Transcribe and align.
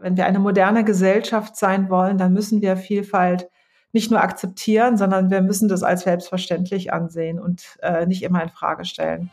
Wenn 0.00 0.16
wir 0.16 0.26
eine 0.26 0.38
moderne 0.38 0.84
Gesellschaft 0.84 1.56
sein 1.56 1.90
wollen, 1.90 2.18
dann 2.18 2.32
müssen 2.32 2.62
wir 2.62 2.76
Vielfalt 2.76 3.48
nicht 3.92 4.12
nur 4.12 4.20
akzeptieren, 4.20 4.96
sondern 4.96 5.28
wir 5.28 5.42
müssen 5.42 5.68
das 5.68 5.82
als 5.82 6.02
selbstverständlich 6.02 6.92
ansehen 6.92 7.40
und 7.40 7.64
äh, 7.82 8.06
nicht 8.06 8.22
immer 8.22 8.40
in 8.40 8.48
Frage 8.48 8.84
stellen. 8.84 9.28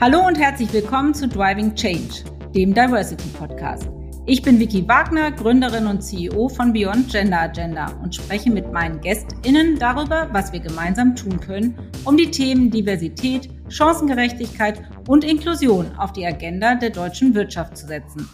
Hallo 0.00 0.24
und 0.24 0.38
herzlich 0.38 0.72
willkommen 0.72 1.12
zu 1.12 1.26
Driving 1.26 1.74
Change, 1.74 2.22
dem 2.54 2.72
Diversity 2.72 3.28
Podcast. 3.30 3.90
Ich 4.26 4.42
bin 4.42 4.60
Vicky 4.60 4.86
Wagner, 4.86 5.32
Gründerin 5.32 5.88
und 5.88 6.02
CEO 6.02 6.48
von 6.48 6.72
Beyond 6.72 7.10
Gender 7.10 7.40
Agenda 7.40 7.86
und 8.04 8.14
spreche 8.14 8.50
mit 8.50 8.72
meinen 8.72 9.00
GästInnen 9.00 9.76
darüber, 9.76 10.28
was 10.30 10.52
wir 10.52 10.60
gemeinsam 10.60 11.16
tun 11.16 11.40
können, 11.40 11.76
um 12.04 12.16
die 12.16 12.30
Themen 12.30 12.70
Diversität, 12.70 13.48
Chancengerechtigkeit 13.70 14.82
und 15.08 15.24
Inklusion 15.24 15.96
auf 15.96 16.12
die 16.12 16.24
Agenda 16.24 16.76
der 16.76 16.90
deutschen 16.90 17.34
Wirtschaft 17.34 17.76
zu 17.76 17.86
setzen. 17.88 18.28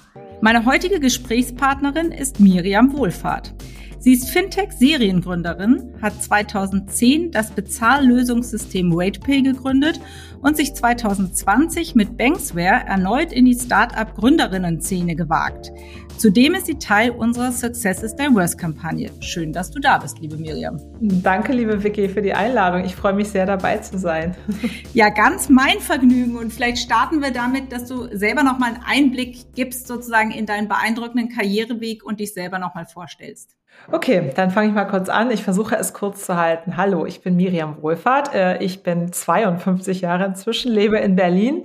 Meine 0.45 0.64
heutige 0.64 0.98
Gesprächspartnerin 0.98 2.11
ist 2.11 2.40
Miriam 2.40 2.92
Wohlfahrt. 2.95 3.55
Sie 4.02 4.15
ist 4.15 4.30
Fintech-Seriengründerin, 4.30 5.95
hat 6.02 6.20
2010 6.20 7.30
das 7.30 7.52
Bezahllösungssystem 7.52 8.91
RatePay 8.93 9.43
gegründet 9.43 10.01
und 10.41 10.56
sich 10.56 10.74
2020 10.74 11.95
mit 11.95 12.19
Banksware 12.19 12.84
erneut 12.84 13.33
in 13.33 13.45
die 13.45 13.55
Start-up-Gründerinnen-Szene 13.55 15.15
gewagt. 15.15 15.70
Zudem 16.19 16.55
ist 16.55 16.66
sie 16.66 16.80
Teil 16.80 17.12
unserer 17.12 17.52
Success 17.52 18.02
is 18.02 18.16
Diverse-Kampagne. 18.16 19.12
Schön, 19.20 19.52
dass 19.52 19.70
du 19.70 19.79
da 19.79 19.98
bist, 19.98 20.19
liebe 20.19 20.37
Miriam. 20.37 20.80
Danke, 21.01 21.52
liebe 21.52 21.84
Vicky, 21.84 22.09
für 22.09 22.23
die 22.23 22.34
Einladung. 22.34 22.84
Ich 22.84 22.96
freue 22.96 23.12
mich 23.12 23.29
sehr, 23.29 23.46
dabei 23.46 23.79
zu 23.79 23.98
sein. 23.98 24.34
Ja, 24.95 25.10
ganz 25.10 25.48
mein 25.48 25.79
Vergnügen. 25.79 26.37
Und 26.37 26.52
vielleicht 26.52 26.79
starten 26.79 27.23
wir 27.23 27.30
damit, 27.30 27.71
dass 27.71 27.87
du 27.87 28.09
selber 28.16 28.43
noch 28.43 28.59
mal 28.59 28.74
einen 28.74 28.82
Einblick 28.84 29.55
gibst 29.55 29.87
sozusagen 29.87 30.32
in 30.32 30.45
deinen 30.45 30.66
beeindruckenden 30.66 31.29
Karriereweg 31.29 32.05
und 32.05 32.19
dich 32.19 32.34
selber 32.34 32.59
noch 32.59 32.74
mal 32.74 32.84
vorstellst. 32.84 33.57
Okay, 33.90 34.32
dann 34.36 34.50
fange 34.50 34.68
ich 34.68 34.74
mal 34.74 34.84
kurz 34.84 35.09
an. 35.09 35.30
Ich 35.30 35.42
versuche 35.42 35.76
es 35.76 35.92
kurz 35.92 36.24
zu 36.24 36.37
halten. 36.37 36.76
Hallo, 36.76 37.04
ich 37.04 37.20
bin 37.20 37.34
Miriam 37.34 37.82
Wohlfahrt. 37.82 38.32
Äh, 38.32 38.59
ich 38.59 38.82
bin 38.84 39.12
52 39.12 40.02
Jahre 40.02 40.24
inzwischen, 40.24 40.70
lebe 40.70 40.98
in 40.98 41.16
Berlin, 41.16 41.64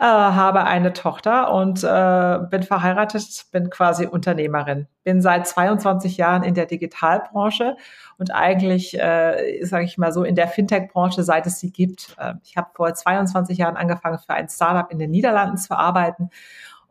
äh, 0.00 0.04
habe 0.04 0.64
eine 0.64 0.92
Tochter 0.92 1.52
und 1.52 1.84
äh, 1.84 2.38
bin 2.50 2.64
verheiratet, 2.64 3.46
bin 3.52 3.70
quasi 3.70 4.06
Unternehmerin. 4.06 4.88
Bin 5.04 5.22
seit 5.22 5.46
22 5.46 6.16
Jahren 6.16 6.42
in 6.42 6.54
der 6.54 6.66
Digitalbranche 6.66 7.76
und 8.18 8.34
eigentlich, 8.34 8.92
sage 8.92 9.84
ich 9.84 9.98
mal 9.98 10.12
so, 10.12 10.22
in 10.22 10.36
der 10.36 10.46
Fintech-Branche, 10.46 11.24
seit 11.24 11.44
es 11.46 11.58
sie 11.58 11.72
gibt. 11.72 12.16
ich 12.44 12.56
habe 12.56 12.68
vor 12.72 12.94
22 12.94 13.58
Jahren 13.58 13.76
angefangen, 13.76 14.20
für 14.20 14.34
ein 14.34 14.48
Startup 14.48 14.88
in 14.92 15.00
den 15.00 15.10
Niederlanden 15.10 15.56
zu 15.56 15.76
arbeiten 15.76 16.30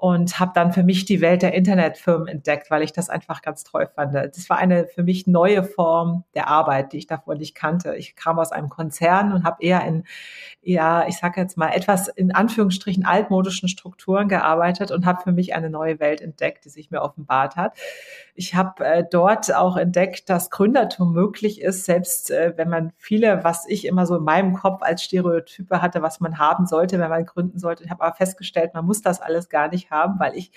und 0.02 0.40
habe 0.40 0.52
dann 0.56 0.74
für 0.74 0.82
mich 0.82 1.06
die 1.06 1.22
Welt 1.22 1.44
der 1.44 1.54
Internetfirmen 1.54 2.28
entdeckt, 2.28 2.72
weil 2.72 2.82
ich 2.82 2.92
das 2.92 3.12
einfach 3.12 3.44
ganz 3.44 3.64
toll 3.64 3.88
fand. 3.94 4.16
Das 4.16 4.50
war 4.50 4.58
eine 4.58 4.88
für 4.88 5.04
mich 5.04 5.28
neue 5.28 5.64
Form 5.64 6.24
der 6.34 6.48
Arbeit, 6.48 6.94
die 6.94 6.98
ich 6.98 7.06
davor 7.06 7.36
nicht 7.36 7.54
kannte. 7.54 7.96
Ich 7.96 8.16
kam 8.16 8.40
aus 8.40 8.52
einem 8.52 8.70
Konzern 8.70 9.32
und 9.32 9.44
habe 9.44 9.62
eher 9.62 9.86
in, 9.86 10.06
ja, 10.64 11.08
ich 11.08 11.18
sage 11.18 11.40
jetzt 11.40 11.56
mal 11.56 11.70
etwas 11.70 12.08
in 12.08 12.34
Anführungsstrichen 12.34 13.06
altmodischen 13.06 13.70
Strukturen 13.70 14.28
gearbeitet 14.28 14.90
und 14.90 15.06
habe 15.06 15.22
für 15.22 15.32
mich 15.32 15.54
eine 15.54 15.70
neue 15.70 16.00
Welt 16.00 16.20
entdeckt, 16.20 16.66
die 16.66 16.70
sich 16.70 16.90
mir 16.90 17.04
offenbart 17.04 17.56
hat. 17.56 17.78
Ich 18.34 18.56
habe 18.56 18.84
äh, 18.84 19.04
dort 19.08 19.54
auch 19.54 19.78
entdeckt, 19.78 20.32
dass 20.32 20.50
Gründertum 20.50 21.14
möglich 21.14 21.62
ist, 21.62 21.86
selbst 21.86 22.32
äh, 22.32 22.54
wenn 22.56 22.70
man 22.70 22.92
viele, 22.98 23.44
was 23.44 23.68
ich 23.68 23.86
immer 23.86 24.08
so 24.08 24.16
in 24.16 24.24
meinem 24.24 24.54
Kopf 24.54 24.82
als 24.82 25.04
Stereotype 25.04 25.80
hatte, 25.80 26.02
was 26.02 26.20
man 26.20 26.40
haben 26.40 26.66
sollte, 26.66 26.98
wenn 26.98 27.10
man 27.10 27.28
gründen 27.28 27.60
sollte. 27.60 27.84
Ich 27.84 27.92
habe 27.92 28.04
aber 28.04 28.16
festgestellt, 28.16 28.74
man 28.74 28.86
muss 28.86 29.04
das 29.04 29.22
alles 29.22 29.48
gar 29.48 29.68
nicht 29.68 29.91
haben, 29.92 30.20
weil 30.20 30.36
ich 30.36 30.52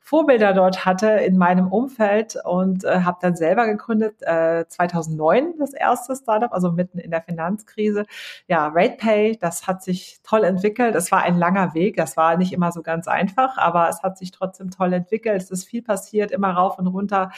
Vorbilder 0.00 0.52
dort 0.52 0.84
hatte 0.84 1.08
in 1.08 1.38
meinem 1.38 1.68
Umfeld 1.68 2.36
und 2.44 2.84
äh, 2.84 3.02
habe 3.02 3.18
dann 3.20 3.36
selber 3.36 3.66
gegründet, 3.66 4.20
äh, 4.22 4.66
2009 4.68 5.54
das 5.58 5.72
erste 5.72 6.14
Startup, 6.16 6.52
also 6.52 6.72
mitten 6.72 6.98
in 6.98 7.10
der 7.10 7.22
Finanzkrise. 7.22 8.04
Ja, 8.48 8.68
RatePay, 8.68 9.38
das 9.40 9.66
hat 9.66 9.82
sich 9.82 10.20
toll 10.22 10.44
entwickelt. 10.44 10.94
Es 10.94 11.10
war 11.12 11.22
ein 11.22 11.38
langer 11.38 11.74
Weg, 11.74 11.96
das 11.96 12.16
war 12.16 12.36
nicht 12.36 12.52
immer 12.52 12.72
so 12.72 12.82
ganz 12.82 13.08
einfach, 13.08 13.56
aber 13.56 13.88
es 13.88 14.02
hat 14.02 14.18
sich 14.18 14.30
trotzdem 14.30 14.70
toll 14.70 14.92
entwickelt. 14.92 15.40
Es 15.40 15.50
ist 15.50 15.64
viel 15.64 15.82
passiert, 15.82 16.30
immer 16.30 16.50
rauf 16.50 16.78
und 16.78 16.86
runter 16.86 17.30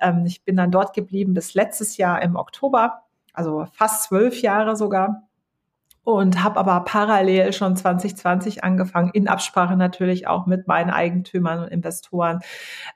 ähm, 0.00 0.24
ich 0.26 0.44
bin 0.44 0.56
dann 0.56 0.70
dort 0.70 0.94
geblieben 0.94 1.34
bis 1.34 1.54
letztes 1.54 1.96
Jahr 1.96 2.22
im 2.22 2.36
Oktober, 2.36 3.02
also 3.32 3.66
fast 3.72 4.04
zwölf 4.04 4.40
Jahre 4.42 4.76
sogar 4.76 5.22
und 6.04 6.42
habe 6.42 6.58
aber 6.60 6.80
parallel 6.84 7.52
schon 7.52 7.76
2020 7.76 8.62
angefangen, 8.62 9.10
in 9.14 9.26
Absprache 9.26 9.76
natürlich 9.76 10.26
auch 10.26 10.46
mit 10.46 10.68
meinen 10.68 10.90
Eigentümern 10.90 11.60
und 11.64 11.68
Investoren, 11.68 12.40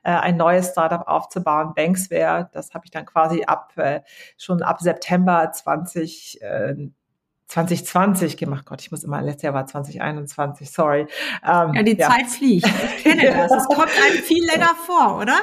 äh, 0.04 0.10
ein 0.10 0.36
neues 0.36 0.70
Startup 0.70 1.06
aufzubauen, 1.08 1.72
Banksware. 1.74 2.50
Das 2.52 2.74
habe 2.74 2.84
ich 2.84 2.90
dann 2.90 3.06
quasi 3.06 3.44
ab 3.44 3.72
äh, 3.76 4.02
schon 4.36 4.62
ab 4.62 4.80
September 4.80 5.50
20 5.50 6.42
äh, 6.42 6.74
2020 7.48 8.36
gemacht. 8.36 8.66
Gott, 8.66 8.82
ich 8.82 8.90
muss 8.90 9.04
immer, 9.04 9.22
letztes 9.22 9.44
Jahr 9.44 9.54
war 9.54 9.66
2021, 9.66 10.70
sorry. 10.70 11.06
Ähm, 11.42 11.72
ja, 11.74 11.82
die 11.82 11.96
ja. 11.96 12.08
Zeit 12.08 12.26
fliegt. 12.26 12.66
Ich 12.66 13.02
kenne 13.02 13.22
das. 13.48 13.50
Es 13.50 13.64
kommt 13.66 13.88
einem 13.88 14.22
viel 14.22 14.44
länger 14.44 14.74
vor, 14.86 15.16
oder? 15.22 15.36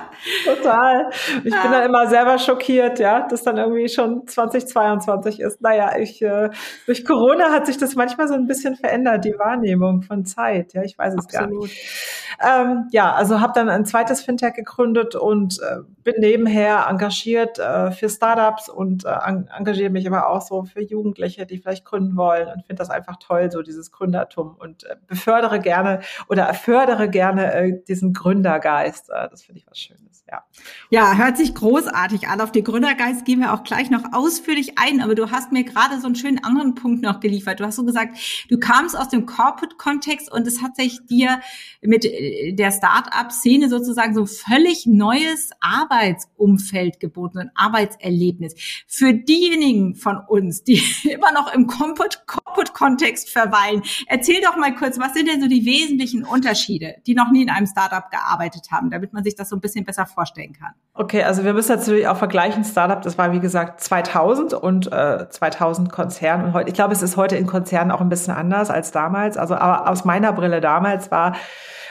Total. 0.46 1.10
Ich 1.44 1.52
ja. 1.52 1.62
bin 1.64 1.72
dann 1.72 1.84
immer 1.84 2.08
selber 2.08 2.38
schockiert, 2.38 3.00
ja, 3.00 3.28
dass 3.28 3.42
dann 3.42 3.58
irgendwie 3.58 3.90
schon 3.90 4.28
2022 4.28 5.40
ist. 5.40 5.62
Naja, 5.62 5.98
ich, 5.98 6.22
äh, 6.22 6.52
durch 6.86 7.04
Corona 7.06 7.52
hat 7.52 7.66
sich 7.66 7.78
das 7.78 7.96
manchmal 7.96 8.28
so 8.28 8.36
ein 8.36 8.46
bisschen 8.46 8.76
verändert, 8.76 9.26
die 9.26 9.34
Wahrnehmung 9.40 10.04
von 10.04 10.26
Zeit. 10.26 10.74
Ja, 10.74 10.84
ich 10.84 10.98
weiß 10.98 11.16
es 11.16 11.26
Absolut. 11.26 11.50
gar 11.50 11.60
nicht. 11.60 12.36
Ähm, 12.40 12.88
ja, 12.92 13.14
also 13.14 13.42
habe 13.42 13.54
dann 13.56 13.70
ein 13.70 13.86
zweites 13.86 14.22
Fintech 14.22 14.54
gegründet 14.54 15.16
und 15.16 15.60
äh, 15.60 15.80
bin 16.06 16.16
nebenher 16.20 16.86
engagiert 16.88 17.58
äh, 17.58 17.92
für 17.92 18.10
Startups 18.10 18.70
und 18.70 19.06
äh, 19.06 19.10
engagiere 19.10 19.90
mich 19.90 20.06
aber 20.08 20.30
auch 20.30 20.42
so 20.42 20.64
für 20.64 20.82
Jugendliche, 20.82 21.48
die 21.48 21.58
vielleicht 21.58 21.84
gründen 21.84 22.16
wollen 22.16 22.48
und 22.48 22.64
finde 22.66 22.76
das 22.76 22.92
einfach 22.92 23.18
toll, 23.20 23.52
so 23.52 23.64
dieses 23.64 23.92
Gründertum 23.92 24.56
und 24.56 24.84
äh, 24.84 24.96
befördere 25.08 25.60
gerne 25.60 26.02
oder 26.30 26.54
fördere 26.54 27.10
gerne 27.10 27.54
äh, 27.54 27.84
diesen 27.88 28.14
Gründergeist. 28.14 29.10
Äh, 29.10 29.30
das 29.30 29.42
finde 29.44 29.62
ich 29.62 29.68
was 29.68 29.80
Schönes, 29.80 30.24
ja. 30.30 30.44
Ja, 30.92 31.16
hört 31.18 31.38
sich 31.38 31.56
großartig 31.56 32.28
an. 32.28 32.40
Auf 32.40 32.52
den 32.52 32.64
Gründergeist 32.64 33.26
gehen 33.26 33.40
wir 33.40 33.52
auch 33.54 33.64
gleich 33.64 33.90
noch 33.90 34.14
ausführlich 34.14 34.78
ein, 34.78 35.02
aber 35.02 35.16
du 35.16 35.32
hast 35.32 35.52
mir 35.52 35.64
gerade 35.64 36.00
so 36.00 36.06
einen 36.06 36.16
schönen 36.16 36.44
anderen 36.44 36.76
Punkt 36.76 37.02
noch 37.02 37.20
geliefert. 37.20 37.60
Du 37.60 37.66
hast 37.66 37.78
so 37.78 37.84
gesagt, 37.84 38.46
du 38.48 38.60
kamst 38.60 38.96
aus 38.96 39.10
dem 39.10 39.26
Corporate-Kontext 39.26 40.32
und 40.32 40.46
es 40.46 40.62
hat 40.62 40.76
sich 40.76 41.04
dir 41.08 41.42
mit 41.82 42.06
äh, 42.06 42.54
der 42.54 42.70
Start-up-Szene 42.70 43.70
sozusagen 43.70 44.14
so 44.14 44.28
völlig 44.28 44.86
neues 44.86 45.50
Arbeitsumfeld 45.96 47.00
geboten, 47.00 47.40
ein 47.40 47.52
Arbeitserlebnis. 47.56 48.56
Für 48.88 49.14
diejenigen 49.14 49.96
von 49.96 50.18
uns, 50.18 50.64
die 50.64 50.82
immer 51.10 51.32
noch 51.32 51.54
im 51.54 51.68
Corporate-Kontext 51.68 53.30
verweilen, 53.30 53.84
erzähl 54.08 54.42
doch 54.42 54.58
mal 54.58 54.76
kurz, 54.76 55.00
was 55.00 55.14
sind 55.14 55.30
denn 55.30 55.42
so 55.42 55.48
die 55.48 55.66
wesentlichen 55.66 56.24
Unterschiede, 56.24 56.96
die 57.08 57.16
noch 57.16 57.32
nie 57.32 57.44
in 57.44 57.50
einem 57.50 57.68
Startup 57.68 58.10
gearbeitet 58.12 58.68
haben, 58.72 58.90
damit 58.90 59.14
man 59.14 59.24
sich 59.24 59.36
das 59.36 59.50
so 59.50 59.56
ein 59.56 59.62
bisschen 59.62 59.86
besser 59.86 60.06
vorstellen 60.06 60.54
kann? 60.54 60.72
Okay, 60.94 61.24
also 61.24 61.44
wir 61.44 61.54
müssen 61.54 61.76
natürlich 61.76 62.08
auch 62.08 62.18
vergleichen. 62.18 62.64
Startup, 62.64 63.02
das 63.02 63.18
war 63.18 63.32
wie 63.32 63.40
gesagt 63.40 63.82
2000 63.82 64.54
und 64.54 64.92
äh, 64.92 65.30
2000 65.30 65.92
Konzern 65.92 66.46
und 66.46 66.54
heute. 66.54 66.70
Ich 66.70 66.76
glaube, 66.76 66.94
es 66.94 67.02
ist 67.02 67.18
heute 67.18 67.36
in 67.36 67.48
Konzernen 67.48 67.92
auch 67.92 68.02
ein 68.02 68.10
bisschen 68.10 68.34
anders 68.34 68.70
als 68.70 68.92
damals. 68.92 69.38
Also 69.38 69.56
aber 69.56 69.90
aus 69.90 70.06
meiner 70.06 70.34
Brille 70.34 70.62
damals 70.62 71.12
war 71.12 71.36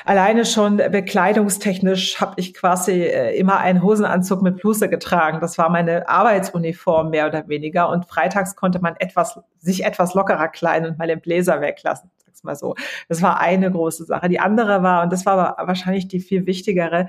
alleine 0.05 0.45
schon 0.45 0.77
bekleidungstechnisch 0.77 2.21
habe 2.21 2.35
ich 2.37 2.55
quasi 2.55 2.93
äh, 2.93 3.37
immer 3.39 3.59
einen 3.59 3.83
Hosenanzug 3.95 4.43
mit 4.43 4.57
Bluse 4.57 4.89
getragen. 4.89 5.39
Das 5.41 5.57
war 5.59 5.71
meine 5.71 6.09
Arbeitsuniform 6.09 7.11
mehr 7.11 7.27
oder 7.29 7.49
weniger. 7.49 7.89
Und 7.89 8.07
freitags 8.07 8.57
konnte 8.57 8.81
man 8.81 8.97
etwas, 8.97 9.41
sich 9.59 9.85
etwas 9.85 10.15
lockerer 10.15 10.49
kleiden 10.49 10.91
und 10.91 10.99
mal 10.99 11.07
den 11.07 11.21
Bläser 11.21 11.61
weglassen 11.61 12.11
mal 12.43 12.57
so. 12.57 12.75
Das 13.09 13.23
war 13.23 13.39
eine 13.39 13.71
große 13.71 14.05
Sache. 14.05 14.29
Die 14.29 14.41
andere 14.41 14.83
war, 14.83 15.03
und 15.03 15.13
das 15.13 15.27
war 15.27 15.57
wahrscheinlich 15.67 16.09
die 16.09 16.21
viel 16.21 16.47
wichtigere, 16.47 17.09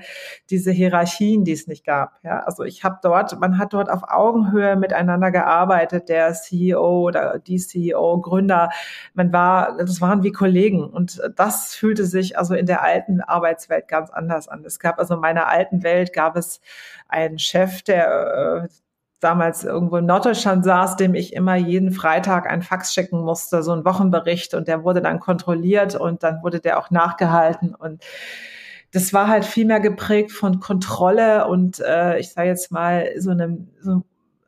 diese 0.50 0.70
Hierarchien, 0.70 1.44
die 1.44 1.52
es 1.52 1.66
nicht 1.66 1.84
gab. 1.84 2.12
Ja, 2.22 2.40
also 2.40 2.62
ich 2.64 2.84
habe 2.84 2.98
dort, 3.02 3.40
man 3.40 3.58
hat 3.58 3.72
dort 3.72 3.90
auf 3.90 4.02
Augenhöhe 4.08 4.76
miteinander 4.76 5.30
gearbeitet, 5.30 6.08
der 6.08 6.32
CEO 6.34 7.02
oder 7.02 7.38
die 7.38 7.58
CEO, 7.58 8.20
Gründer. 8.20 8.70
Man 9.14 9.32
war, 9.32 9.76
das 9.78 10.00
waren 10.00 10.22
wie 10.22 10.32
Kollegen. 10.32 10.84
Und 10.84 11.20
das 11.34 11.74
fühlte 11.74 12.04
sich 12.04 12.38
also 12.38 12.54
in 12.54 12.66
der 12.66 12.82
alten 12.82 13.20
Arbeitswelt 13.20 13.88
ganz 13.88 14.10
anders 14.10 14.48
an. 14.48 14.64
Es 14.64 14.78
gab 14.78 14.98
also 14.98 15.14
in 15.14 15.20
meiner 15.20 15.48
alten 15.48 15.82
Welt 15.82 16.12
gab 16.12 16.36
es 16.36 16.60
einen 17.08 17.38
Chef, 17.38 17.82
der 17.82 18.64
äh, 18.64 18.68
damals 19.20 19.64
irgendwo 19.64 19.96
in 19.96 20.06
Norddeutschland 20.06 20.64
saß, 20.64 20.96
dem 20.96 21.14
ich 21.14 21.32
immer 21.32 21.56
jeden 21.56 21.92
Freitag 21.92 22.50
ein 22.50 22.62
Fax 22.62 22.92
schicken 22.92 23.20
musste, 23.20 23.62
so 23.62 23.72
ein 23.72 23.84
Wochenbericht 23.84 24.54
und 24.54 24.68
der 24.68 24.84
wurde 24.84 25.00
dann 25.00 25.20
kontrolliert 25.20 25.94
und 25.94 26.22
dann 26.22 26.42
wurde 26.42 26.60
der 26.60 26.78
auch 26.78 26.90
nachgehalten 26.90 27.74
und 27.74 28.02
das 28.92 29.12
war 29.12 29.28
halt 29.28 29.44
viel 29.44 29.66
mehr 29.66 29.80
geprägt 29.80 30.32
von 30.32 30.60
Kontrolle 30.60 31.46
und 31.48 31.80
äh, 31.80 32.18
ich 32.18 32.32
sage 32.32 32.48
jetzt 32.48 32.70
mal 32.70 33.10
so 33.18 33.30
einem, 33.30 33.68
so 33.80 34.02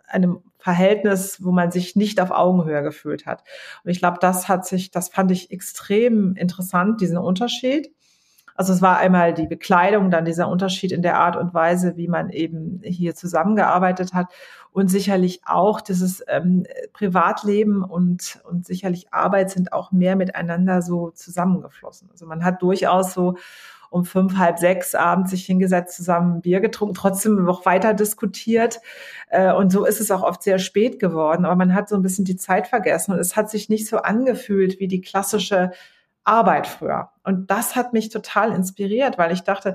einem 0.07 0.41
Verhältnis, 0.59 1.43
wo 1.43 1.53
man 1.53 1.71
sich 1.71 1.97
nicht 1.97 2.21
auf 2.21 2.31
Augenhöhe 2.31 2.83
gefühlt 2.83 3.27
hat. 3.27 3.45
Und 3.85 3.91
ich 3.91 3.99
glaube, 3.99 4.19
das 4.21 4.49
hat 4.49 4.67
sich, 4.67 4.91
das 4.91 5.09
fand 5.09 5.31
ich 5.31 5.51
extrem 5.51 6.35
interessant, 6.35 7.01
diesen 7.01 7.19
Unterschied. 7.19 7.93
Also 8.59 8.73
es 8.73 8.83
war 8.83 8.99
einmal 8.99 9.35
die 9.35 9.47
Bekleidung, 9.47 10.11
dann 10.11 10.25
dieser 10.25 10.49
Unterschied 10.49 10.91
in 10.91 11.01
der 11.01 11.17
Art 11.17 11.37
und 11.37 11.55
Weise, 11.55 11.97
wie 11.97 12.09
man 12.09 12.31
eben 12.31 12.81
hier 12.83 13.15
zusammengearbeitet 13.15 14.15
hat 14.15 14.33
und 14.73 14.89
sicherlich 14.89 15.43
auch 15.47 15.81
dieses 15.81 16.25
ähm, 16.27 16.67
Privatleben 16.93 17.85
und, 17.85 18.41
und 18.51 18.67
sicherlich 18.67 19.13
Arbeit 19.13 19.51
sind 19.51 19.73
auch 19.73 19.93
mehr 19.93 20.17
miteinander 20.17 20.83
so 20.83 21.11
zusammengeflossen. 21.11 22.09
Also 22.11 22.27
man 22.27 22.45
hat 22.45 22.61
durchaus 22.61 23.15
so 23.15 23.37
um 23.91 24.05
fünf, 24.05 24.37
halb 24.37 24.59
sechs 24.59 24.97
abends 24.97 25.31
sich 25.31 25.47
hingesetzt, 25.47 25.97
zusammen 25.97 26.41
Bier 26.41 26.59
getrunken, 26.59 26.95
trotzdem 26.95 27.45
noch 27.45 27.65
weiter 27.65 27.95
diskutiert. 27.95 28.81
Äh, 29.29 29.53
und 29.53 29.71
so 29.71 29.85
ist 29.85 30.01
es 30.01 30.11
auch 30.11 30.25
oft 30.25 30.43
sehr 30.43 30.59
spät 30.59 30.99
geworden. 30.99 31.45
Aber 31.45 31.55
man 31.55 31.75
hat 31.75 31.89
so 31.89 31.95
ein 31.95 32.03
bisschen 32.03 32.25
die 32.25 32.37
Zeit 32.37 32.67
vergessen 32.67 33.13
und 33.13 33.21
es 33.21 33.37
hat 33.37 33.51
sich 33.51 33.69
nicht 33.69 33.87
so 33.87 33.99
angefühlt 33.99 34.81
wie 34.81 34.89
die 34.89 35.01
klassische 35.01 35.71
Arbeit 36.25 36.67
früher. 36.67 37.11
Und 37.25 37.51
das 37.51 37.77
hat 37.77 37.93
mich 37.93 38.11
total 38.11 38.53
inspiriert, 38.53 39.19
weil 39.19 39.33
ich 39.33 39.43
dachte, 39.43 39.75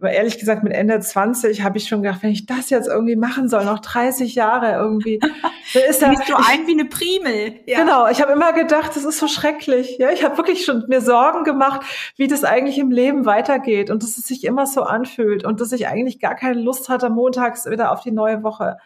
ehrlich 0.00 0.38
gesagt, 0.38 0.62
mit 0.62 0.72
Ende 0.72 0.98
20 0.98 1.62
habe 1.62 1.78
ich 1.78 1.88
schon 1.88 2.02
gedacht, 2.02 2.22
wenn 2.22 2.30
ich 2.30 2.46
das 2.46 2.70
jetzt 2.70 2.88
irgendwie 2.88 3.16
machen 3.16 3.48
soll, 3.48 3.64
noch 3.64 3.78
30 3.78 4.34
Jahre 4.34 4.72
irgendwie, 4.72 5.18
dann 5.74 5.82
ist 5.88 6.02
da 6.02 6.10
Siehst 6.10 6.28
du 6.28 6.36
ein 6.36 6.66
wie 6.66 6.72
eine 6.72 6.84
Primel. 6.86 7.60
Ja. 7.66 7.80
Genau, 7.80 8.08
ich 8.08 8.20
habe 8.20 8.32
immer 8.32 8.52
gedacht, 8.52 8.96
das 8.96 9.04
ist 9.04 9.18
so 9.18 9.28
schrecklich. 9.28 9.98
Ja, 9.98 10.10
ich 10.10 10.24
habe 10.24 10.36
wirklich 10.36 10.64
schon 10.64 10.84
mir 10.88 11.00
Sorgen 11.00 11.44
gemacht, 11.44 11.82
wie 12.16 12.26
das 12.26 12.44
eigentlich 12.44 12.78
im 12.78 12.90
Leben 12.90 13.24
weitergeht 13.24 13.90
und 13.90 14.02
dass 14.02 14.18
es 14.18 14.24
sich 14.24 14.44
immer 14.44 14.66
so 14.66 14.82
anfühlt 14.82 15.44
und 15.44 15.60
dass 15.60 15.72
ich 15.72 15.88
eigentlich 15.88 16.20
gar 16.20 16.34
keine 16.34 16.60
Lust 16.60 16.88
hatte 16.88 17.10
montags 17.10 17.66
wieder 17.66 17.92
auf 17.92 18.00
die 18.00 18.12
neue 18.12 18.42
Woche. 18.42 18.78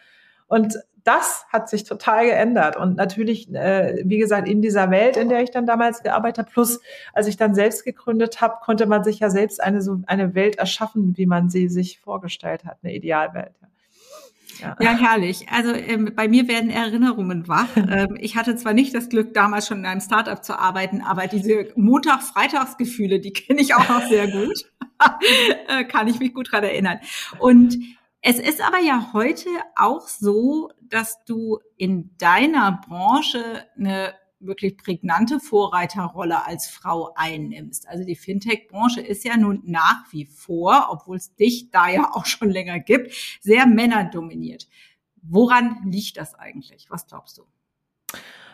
Und 0.47 0.77
das 1.07 1.45
hat 1.49 1.69
sich 1.69 1.85
total 1.85 2.25
geändert. 2.25 2.75
Und 2.75 2.97
natürlich, 2.97 3.49
äh, 3.53 4.01
wie 4.03 4.17
gesagt, 4.17 4.47
in 4.47 4.61
dieser 4.61 4.91
Welt, 4.91 5.15
in 5.15 5.29
der 5.29 5.41
ich 5.41 5.51
dann 5.51 5.65
damals 5.65 6.03
gearbeitet 6.03 6.39
habe, 6.39 6.51
plus 6.51 6.81
als 7.13 7.27
ich 7.27 7.37
dann 7.37 7.55
selbst 7.55 7.85
gegründet 7.85 8.41
habe, 8.41 8.55
konnte 8.61 8.87
man 8.87 9.05
sich 9.05 9.19
ja 9.19 9.29
selbst 9.29 9.63
eine 9.63 9.81
so 9.81 10.01
eine 10.07 10.35
Welt 10.35 10.57
erschaffen, 10.57 11.15
wie 11.15 11.25
man 11.25 11.49
sie 11.49 11.69
sich 11.69 11.99
vorgestellt 11.99 12.65
hat, 12.65 12.77
eine 12.83 12.93
Idealwelt. 12.93 13.53
Ja. 14.59 14.75
ja, 14.79 14.97
herrlich. 14.97 15.45
Also 15.51 15.71
ähm, 15.73 16.13
bei 16.15 16.27
mir 16.27 16.47
werden 16.47 16.69
Erinnerungen 16.69 17.47
wach. 17.47 17.67
Ähm, 17.89 18.17
ich 18.19 18.35
hatte 18.35 18.55
zwar 18.57 18.73
nicht 18.73 18.93
das 18.93 19.07
Glück, 19.07 19.33
damals 19.33 19.67
schon 19.67 19.79
in 19.79 19.85
einem 19.85 20.01
Startup 20.01 20.43
zu 20.43 20.59
arbeiten, 20.59 21.01
aber 21.01 21.27
diese 21.27 21.67
Montag-Freitagsgefühle, 21.75 23.21
die 23.21 23.31
kenne 23.31 23.61
ich 23.61 23.75
auch 23.75 23.87
noch 23.87 24.05
sehr 24.07 24.27
gut. 24.27 24.69
äh, 25.69 25.85
kann 25.85 26.07
ich 26.07 26.19
mich 26.19 26.33
gut 26.33 26.51
dran 26.51 26.63
erinnern. 26.63 26.99
Und 27.39 27.77
es 28.29 28.39
ist 28.39 28.61
aber 28.61 28.79
ja 28.79 29.11
heute 29.13 29.47
auch 29.77 30.05
so, 30.09 30.69
dass 30.81 31.23
du 31.23 31.59
in 31.77 32.17
deiner 32.17 32.81
Branche 32.85 33.63
eine 33.77 34.15
wirklich 34.41 34.75
prägnante 34.75 35.39
Vorreiterrolle 35.39 36.45
als 36.45 36.67
Frau 36.67 37.13
einnimmst. 37.15 37.87
Also 37.87 38.03
die 38.03 38.17
Fintech-Branche 38.17 38.99
ist 38.99 39.23
ja 39.23 39.37
nun 39.37 39.61
nach 39.63 40.11
wie 40.11 40.25
vor, 40.25 40.89
obwohl 40.89 41.15
es 41.15 41.35
dich 41.35 41.71
da 41.71 41.87
ja 41.87 42.11
auch 42.11 42.25
schon 42.25 42.49
länger 42.49 42.79
gibt, 42.79 43.13
sehr 43.39 43.65
männerdominiert. 43.65 44.67
Woran 45.21 45.89
liegt 45.89 46.17
das 46.17 46.35
eigentlich? 46.35 46.87
Was 46.89 47.07
glaubst 47.07 47.37
du? 47.37 47.43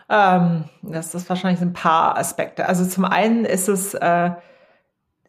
Ähm, 0.08 0.66
das 0.84 1.16
ist 1.16 1.28
wahrscheinlich 1.28 1.62
ein 1.62 1.74
paar 1.74 2.16
Aspekte. 2.16 2.68
Also 2.68 2.86
zum 2.86 3.06
einen 3.06 3.44
ist 3.44 3.70
es 3.70 3.96
äh, 3.96 4.34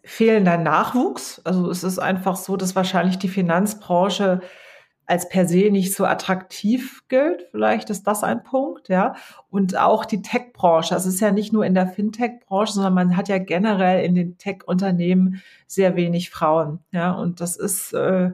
fehlender 0.05 0.59
Nachwuchs. 0.59 1.41
Also 1.45 1.71
es 1.71 1.83
ist 1.83 1.99
einfach 1.99 2.37
so, 2.37 2.57
dass 2.57 2.77
wahrscheinlich 2.77 3.19
die 3.19 3.29
Finanzbranche 3.29 4.41
als 5.07 5.29
per 5.29 5.47
se 5.47 5.71
nicht 5.71 5.95
so 5.95 6.05
attraktiv 6.05 7.07
gilt. 7.09 7.47
Vielleicht 7.51 7.91
ist 7.91 8.07
das 8.07 8.25
ein 8.25 8.43
Punkt, 8.43 8.89
ja. 8.89 9.15
Und 9.51 9.77
auch 9.77 10.05
die 10.05 10.23
Tech-Branche. 10.23 10.95
Also 10.95 11.09
es 11.09 11.17
ist 11.17 11.21
ja 11.21 11.31
nicht 11.31 11.53
nur 11.53 11.67
in 11.67 11.75
der 11.75 11.87
Fintech-Branche, 11.87 12.73
sondern 12.73 12.95
man 12.95 13.17
hat 13.17 13.29
ja 13.29 13.39
generell 13.39 14.05
in 14.05 14.15
den 14.15 14.39
Tech-Unternehmen 14.39 15.43
sehr 15.67 15.97
wenig 15.97 16.31
Frauen, 16.31 16.81
ja. 16.91 17.13
Und 17.13 17.41
das 17.41 17.57
ist, 17.57 17.93
äh, 17.93 18.33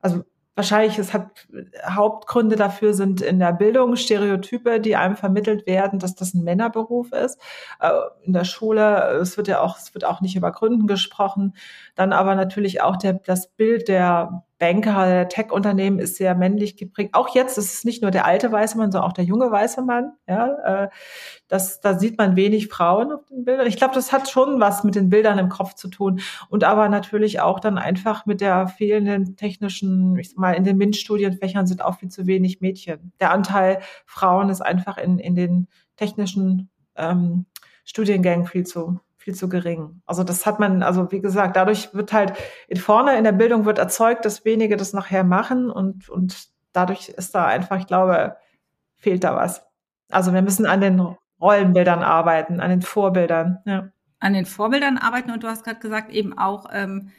also 0.00 0.24
wahrscheinlich, 0.54 0.98
es 0.98 1.12
hat 1.12 1.46
Hauptgründe 1.86 2.56
dafür 2.56 2.94
sind 2.94 3.20
in 3.20 3.38
der 3.38 3.52
Bildung 3.52 3.96
Stereotype, 3.96 4.80
die 4.80 4.96
einem 4.96 5.16
vermittelt 5.16 5.66
werden, 5.66 5.98
dass 5.98 6.14
das 6.14 6.34
ein 6.34 6.44
Männerberuf 6.44 7.12
ist. 7.12 7.40
Äh, 7.80 7.90
in 8.24 8.32
der 8.32 8.44
Schule, 8.44 9.18
es 9.20 9.36
wird 9.36 9.48
ja 9.48 9.60
auch, 9.60 9.78
es 9.78 9.94
wird 9.94 10.04
auch 10.04 10.20
nicht 10.20 10.36
über 10.36 10.52
Gründen 10.52 10.86
gesprochen. 10.86 11.54
Dann 11.94 12.12
aber 12.12 12.34
natürlich 12.34 12.82
auch 12.82 12.96
der, 12.96 13.14
das 13.14 13.48
Bild 13.48 13.88
der 13.88 14.44
Banker, 14.62 15.06
der 15.06 15.28
Tech-Unternehmen 15.28 15.98
ist 15.98 16.14
sehr 16.14 16.36
männlich 16.36 16.76
geprägt. 16.76 17.14
Auch 17.14 17.34
jetzt 17.34 17.58
ist 17.58 17.74
es 17.74 17.84
nicht 17.84 18.00
nur 18.00 18.12
der 18.12 18.26
alte 18.26 18.52
weiße 18.52 18.78
Mann, 18.78 18.92
sondern 18.92 19.10
auch 19.10 19.12
der 19.12 19.24
junge 19.24 19.50
weiße 19.50 19.82
Mann. 19.82 20.12
Ja, 20.28 20.84
äh, 20.84 20.88
das, 21.48 21.80
da 21.80 21.98
sieht 21.98 22.16
man 22.16 22.36
wenig 22.36 22.68
Frauen 22.68 23.10
auf 23.10 23.26
den 23.26 23.44
Bildern. 23.44 23.66
Ich 23.66 23.76
glaube, 23.76 23.94
das 23.94 24.12
hat 24.12 24.30
schon 24.30 24.60
was 24.60 24.84
mit 24.84 24.94
den 24.94 25.10
Bildern 25.10 25.40
im 25.40 25.48
Kopf 25.48 25.74
zu 25.74 25.88
tun 25.88 26.20
und 26.48 26.62
aber 26.62 26.88
natürlich 26.88 27.40
auch 27.40 27.58
dann 27.58 27.76
einfach 27.76 28.24
mit 28.24 28.40
der 28.40 28.68
fehlenden 28.68 29.34
technischen, 29.34 30.16
ich 30.16 30.30
sag 30.30 30.38
mal, 30.38 30.52
in 30.52 30.62
den 30.62 30.76
MINT-Studienfächern 30.76 31.66
sind 31.66 31.84
auch 31.84 31.98
viel 31.98 32.10
zu 32.10 32.28
wenig 32.28 32.60
Mädchen. 32.60 33.12
Der 33.18 33.32
Anteil 33.32 33.80
Frauen 34.06 34.48
ist 34.48 34.60
einfach 34.60 34.96
in, 34.96 35.18
in 35.18 35.34
den 35.34 35.66
technischen 35.96 36.70
ähm, 36.94 37.46
Studiengängen 37.84 38.46
viel 38.46 38.64
zu 38.64 39.00
viel 39.22 39.34
zu 39.34 39.48
gering. 39.48 40.02
Also 40.04 40.24
das 40.24 40.46
hat 40.46 40.58
man, 40.58 40.82
also 40.82 41.12
wie 41.12 41.20
gesagt, 41.20 41.54
dadurch 41.56 41.94
wird 41.94 42.12
halt 42.12 42.32
in 42.66 42.76
vorne 42.76 43.16
in 43.16 43.22
der 43.22 43.32
Bildung 43.32 43.64
wird 43.64 43.78
erzeugt, 43.78 44.24
dass 44.24 44.44
wenige 44.44 44.76
das 44.76 44.92
nachher 44.92 45.22
machen 45.22 45.70
und, 45.70 46.08
und 46.08 46.48
dadurch 46.72 47.08
ist 47.08 47.34
da 47.34 47.46
einfach, 47.46 47.78
ich 47.78 47.86
glaube, 47.86 48.36
fehlt 48.96 49.22
da 49.22 49.36
was. 49.36 49.64
Also 50.10 50.34
wir 50.34 50.42
müssen 50.42 50.66
an 50.66 50.80
den 50.80 51.00
Rollenbildern 51.40 52.02
arbeiten, 52.02 52.60
an 52.60 52.70
den 52.70 52.82
Vorbildern, 52.82 53.58
ja. 53.64 53.90
An 54.18 54.34
den 54.34 54.46
Vorbildern 54.46 54.98
arbeiten 54.98 55.30
und 55.30 55.42
du 55.42 55.48
hast 55.48 55.64
gerade 55.64 55.80
gesagt, 55.80 56.12
eben 56.12 56.36
auch 56.36 56.66
ähm, 56.72 57.10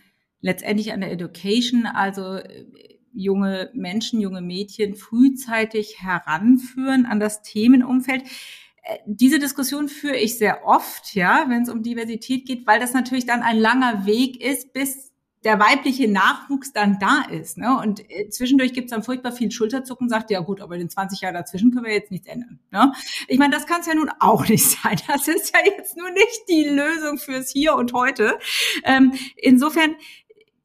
letztendlich 0.42 0.94
an 0.94 1.02
der 1.02 1.12
Education, 1.12 1.86
also 1.86 2.36
äh, 2.36 2.66
junge 3.14 3.70
Menschen, 3.74 4.20
junge 4.20 4.42
Mädchen 4.42 4.96
frühzeitig 4.96 6.02
heranführen 6.02 7.06
an 7.06 7.20
das 7.20 7.42
Themenumfeld. 7.44 8.24
Äh, 8.84 8.98
diese 9.06 9.40
Diskussion 9.40 9.88
führe 9.88 10.18
ich 10.18 10.38
sehr 10.38 10.66
oft, 10.66 11.16
ja, 11.16 11.46
wenn 11.48 11.64
es 11.64 11.70
um 11.70 11.84
Diversität 11.84 12.46
geht, 12.46 12.68
weil 12.68 12.80
das 12.80 12.94
natürlich 12.94 13.26
dann 13.26 13.42
ein 13.42 13.58
langer 13.58 14.06
Weg 14.06 14.44
ist, 14.44 14.74
bis 14.74 15.14
der 15.44 15.60
weibliche 15.60 16.08
Nachwuchs 16.08 16.72
dann 16.72 17.00
da 17.00 17.26
ist. 17.30 17.58
Ne? 17.58 17.78
Und 17.78 18.10
äh, 18.10 18.30
zwischendurch 18.30 18.74
gibt 18.74 18.86
es 18.86 18.92
dann 18.92 19.04
furchtbar 19.04 19.32
viel 19.32 19.52
Schulterzucken, 19.52 20.08
sagt, 20.10 20.32
ja 20.32 20.40
gut, 20.40 20.62
aber 20.62 20.76
in 20.76 20.82
den 20.82 20.90
20 20.90 21.22
Jahren 21.22 21.34
dazwischen 21.34 21.72
können 21.72 21.86
wir 21.86 21.94
jetzt 21.94 22.12
nichts 22.12 22.28
ändern. 22.28 22.60
Ne? 22.72 22.94
Ich 23.28 23.40
meine, 23.40 23.54
das 23.54 23.66
kann 23.66 23.82
es 23.82 23.88
ja 23.88 23.96
nun 23.96 24.10
auch 24.20 24.48
nicht 24.50 24.66
sein. 24.66 24.98
Das 25.08 25.28
ist 25.28 25.54
ja 25.54 25.60
jetzt 25.66 25.98
nur 25.98 26.10
nicht 26.12 26.44
die 26.50 26.64
Lösung 26.64 27.18
fürs 27.18 27.50
Hier 27.50 27.76
und 27.76 27.94
Heute. 27.94 28.38
Ähm, 28.84 29.14
insofern, 29.36 29.96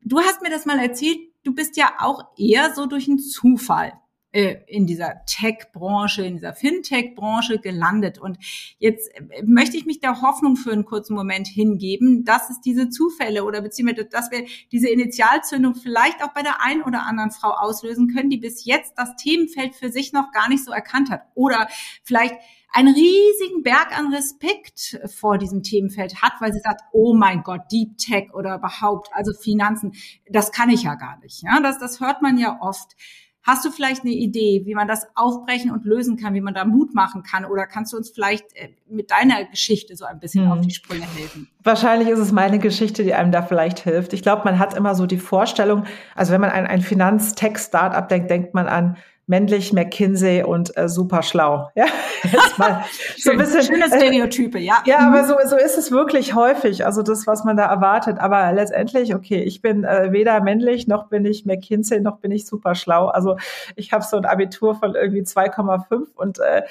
du 0.03 0.21
hast 0.21 0.43
mir 0.43 0.51
das 0.51 0.67
mal 0.67 0.79
erzählt, 0.79 1.19
du 1.45 1.55
bist 1.55 1.77
ja 1.77 1.95
auch 1.99 2.25
eher 2.37 2.75
so 2.75 2.87
durch 2.87 3.09
einen 3.09 3.19
Zufall 3.19 3.93
in 4.31 4.87
dieser 4.87 5.25
Tech-Branche, 5.25 6.23
in 6.23 6.35
dieser 6.35 6.53
Fintech-Branche 6.53 7.59
gelandet. 7.61 8.19
Und 8.19 8.39
jetzt 8.79 9.09
äh, 9.15 9.43
möchte 9.45 9.77
ich 9.79 9.87
mich 9.87 10.01
der 10.01 10.21
Hoffnung 10.21 10.57
für 10.57 10.71
einen 10.71 10.85
kurzen 10.85 11.15
Moment 11.15 11.49
hingeben, 11.49 12.25
dass 12.25 12.51
es 12.51 12.61
diese 12.61 12.91
Zufälle 12.91 13.45
oder 13.45 13.63
beziehungsweise, 13.63 14.05
dass 14.05 14.31
wir 14.31 14.45
diese 14.71 14.91
Initialzündung 14.91 15.75
vielleicht 15.75 16.23
auch 16.23 16.35
bei 16.35 16.43
der 16.43 16.63
einen 16.63 16.83
oder 16.83 17.07
anderen 17.07 17.31
Frau 17.31 17.51
auslösen 17.51 18.15
können, 18.15 18.29
die 18.29 18.37
bis 18.37 18.67
jetzt 18.67 18.93
das 18.97 19.17
Themenfeld 19.17 19.75
für 19.75 19.91
sich 19.91 20.13
noch 20.13 20.31
gar 20.33 20.49
nicht 20.51 20.65
so 20.65 20.73
erkannt 20.73 21.11
hat. 21.11 21.23
Oder 21.35 21.67
vielleicht 22.03 22.35
einen 22.71 22.95
riesigen 22.95 23.63
Berg 23.63 23.99
an 23.99 24.13
Respekt 24.13 25.01
vor 25.07 25.39
diesem 25.39 25.63
Themenfeld 25.63 26.21
hat, 26.21 26.35
weil 26.41 26.53
sie 26.53 26.61
sagt, 26.61 26.83
oh 26.93 27.15
mein 27.15 27.43
Gott, 27.43 27.63
Deep 27.73 27.97
Tech 27.97 28.35
oder 28.35 28.57
überhaupt, 28.57 29.09
also 29.13 29.33
Finanzen, 29.33 29.95
das 30.29 30.53
kann 30.53 30.69
ich 30.69 30.83
ja 30.83 30.95
gar 30.95 31.19
nicht. 31.21 31.43
Ja, 31.43 31.61
das, 31.61 31.79
das 31.79 32.01
hört 32.01 32.21
man 32.21 32.37
ja 32.37 32.59
oft. 32.61 32.95
Hast 33.43 33.65
du 33.65 33.71
vielleicht 33.71 34.03
eine 34.03 34.13
Idee, 34.13 34.63
wie 34.67 34.75
man 34.75 34.89
das 34.89 35.07
aufbrechen 35.15 35.71
und 35.71 35.85
lösen 35.85 36.17
kann, 36.17 36.35
wie 36.35 36.41
man 36.41 36.55
da 36.55 36.65
Mut 36.65 36.95
machen 36.95 37.23
kann? 37.23 37.45
Oder 37.45 37.67
kannst 37.67 37.93
du 37.93 37.97
uns 37.97 38.11
vielleicht 38.11 38.45
äh, 38.57 38.71
mit 38.89 39.11
deiner 39.11 39.45
Geschichte 39.45 39.97
so 39.97 40.05
ein 40.05 40.21
bisschen 40.21 40.45
hm. 40.45 40.53
auf 40.53 40.61
die 40.61 40.71
Sprünge 40.71 41.07
helfen? 41.07 41.49
Wahrscheinlich 41.63 42.09
ist 42.09 42.19
es 42.19 42.33
meine 42.33 42.59
Geschichte, 42.59 43.05
die 43.05 43.15
einem 43.15 43.33
da 43.33 43.43
vielleicht 43.43 43.81
hilft. 43.81 44.13
Ich 44.13 44.23
glaube, 44.23 44.43
man 44.45 44.59
hat 44.59 44.75
immer 44.75 44.95
so 44.95 45.07
die 45.07 45.19
Vorstellung, 45.19 45.85
also 46.15 46.33
wenn 46.33 46.41
man 46.41 46.51
an 46.51 46.67
ein 46.67 46.83
Finanztech-Startup 46.83 48.09
denkt, 48.09 48.31
denkt 48.31 48.55
man 48.55 48.67
an 48.67 48.97
männlich, 49.29 49.73
McKinsey 49.73 50.43
und 50.43 50.77
äh, 50.77 50.89
super 50.89 51.23
schlau. 51.23 51.71
Ja, 51.79 51.87
Jetzt 52.25 52.59
mal 52.59 52.85
so 53.17 53.31
ein 53.31 53.39
bisschen, 53.39 53.63
schöne 53.63 53.87
Stereotype, 53.95 54.59
ja. 54.59 54.83
Ja, 54.87 54.99
aber 55.07 55.25
so, 55.25 55.37
so 55.47 55.57
ist 55.57 55.79
es 55.79 55.93
wirklich 55.93 56.35
häufig, 56.35 56.85
also 56.85 57.03
das, 57.03 57.27
was 57.27 57.45
man 57.45 57.57
da 57.57 57.67
erwartet. 57.67 58.19
Aber 58.19 58.53
letztendlich, 58.53 59.15
okay, 59.15 59.43
ich 59.43 59.63
bin 59.63 59.85
äh, 59.85 60.11
weder 60.11 60.41
männlich, 60.41 60.89
noch 60.89 61.09
bin 61.09 61.25
ich 61.25 61.47
McKinsey, 61.47 62.01
noch 62.01 62.19
bin 62.19 62.33
ich 62.33 62.47
super 62.47 62.75
schlau. 62.75 63.07
Also 63.07 63.37
ich 63.77 63.93
habe 63.93 64.03
so 64.03 64.17
ein 64.17 64.25
Abitur 64.25 64.75
von 64.75 64.95
irgendwie 64.95 65.23
2,5 65.23 66.07
und 66.17 66.41
äh, 66.41 66.63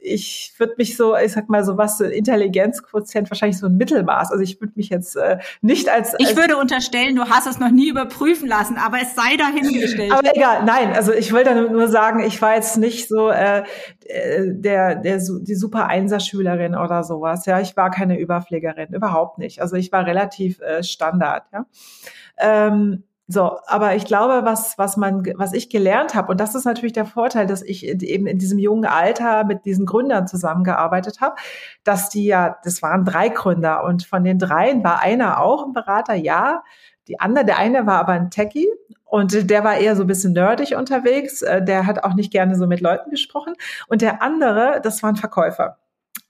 ich 0.00 0.52
würde 0.58 0.74
mich 0.78 0.96
so, 0.96 1.16
ich 1.16 1.32
sag 1.32 1.48
mal 1.48 1.64
so 1.64 1.76
was, 1.76 2.00
Intelligenzquotient, 2.00 3.30
wahrscheinlich 3.30 3.58
so 3.58 3.66
ein 3.66 3.76
Mittelmaß. 3.76 4.32
Also 4.32 4.42
ich 4.42 4.60
würde 4.60 4.72
mich 4.76 4.88
jetzt 4.88 5.16
äh, 5.16 5.38
nicht 5.60 5.88
als, 5.88 6.14
als 6.14 6.30
Ich 6.30 6.36
würde 6.36 6.56
unterstellen, 6.56 7.14
du 7.14 7.24
hast 7.24 7.46
es 7.46 7.58
noch 7.58 7.70
nie 7.70 7.88
überprüfen 7.88 8.48
lassen, 8.48 8.76
aber 8.78 8.98
es 9.00 9.14
sei 9.14 9.36
dahingestellt. 9.36 10.12
Aber 10.12 10.34
egal, 10.34 10.64
nein, 10.64 10.92
also 10.92 11.12
ich 11.12 11.32
will 11.32 11.44
da 11.44 11.54
nur 11.54 11.88
sagen, 11.88 11.97
ich 12.24 12.40
war 12.42 12.54
jetzt 12.54 12.76
nicht 12.76 13.08
so, 13.08 13.30
äh, 13.30 13.64
äh, 14.06 14.52
der, 14.52 14.96
der, 14.96 15.18
die 15.18 15.54
super 15.54 15.86
Einserschülerin 15.86 16.74
oder 16.74 17.04
sowas. 17.04 17.46
Ja, 17.46 17.60
ich 17.60 17.76
war 17.76 17.90
keine 17.90 18.18
Überpflegerin, 18.18 18.92
überhaupt 18.92 19.38
nicht. 19.38 19.60
Also 19.60 19.76
ich 19.76 19.92
war 19.92 20.06
relativ 20.06 20.60
äh, 20.60 20.82
Standard. 20.82 21.44
Ja. 21.52 21.66
Ähm, 22.38 23.04
so, 23.30 23.58
aber 23.66 23.94
ich 23.94 24.06
glaube, 24.06 24.40
was, 24.44 24.78
was 24.78 24.96
man, 24.96 25.22
was 25.36 25.52
ich 25.52 25.68
gelernt 25.68 26.14
habe, 26.14 26.32
und 26.32 26.40
das 26.40 26.54
ist 26.54 26.64
natürlich 26.64 26.94
der 26.94 27.04
Vorteil, 27.04 27.46
dass 27.46 27.60
ich 27.60 27.86
eben 27.86 28.26
in 28.26 28.38
diesem 28.38 28.58
jungen 28.58 28.86
Alter 28.86 29.44
mit 29.44 29.66
diesen 29.66 29.84
Gründern 29.84 30.26
zusammengearbeitet 30.26 31.20
habe, 31.20 31.36
dass 31.84 32.08
die 32.08 32.24
ja, 32.24 32.56
das 32.64 32.80
waren 32.80 33.04
drei 33.04 33.28
Gründer 33.28 33.84
und 33.84 34.06
von 34.06 34.24
den 34.24 34.38
dreien 34.38 34.82
war 34.82 35.02
einer 35.02 35.42
auch 35.42 35.66
ein 35.66 35.74
Berater, 35.74 36.14
ja. 36.14 36.62
Die 37.06 37.20
andere, 37.20 37.44
der 37.44 37.58
eine 37.58 37.86
war 37.86 37.98
aber 38.00 38.12
ein 38.12 38.30
Techie 38.30 38.68
und 39.08 39.50
der 39.50 39.64
war 39.64 39.78
eher 39.78 39.96
so 39.96 40.04
ein 40.04 40.06
bisschen 40.06 40.34
nerdig 40.34 40.76
unterwegs. 40.76 41.42
Äh, 41.42 41.62
der 41.62 41.86
hat 41.86 42.04
auch 42.04 42.14
nicht 42.14 42.30
gerne 42.30 42.56
so 42.56 42.66
mit 42.66 42.80
Leuten 42.80 43.10
gesprochen. 43.10 43.54
Und 43.88 44.02
der 44.02 44.22
andere, 44.22 44.80
das 44.82 45.02
war 45.02 45.10
ein 45.10 45.16
Verkäufer. 45.16 45.78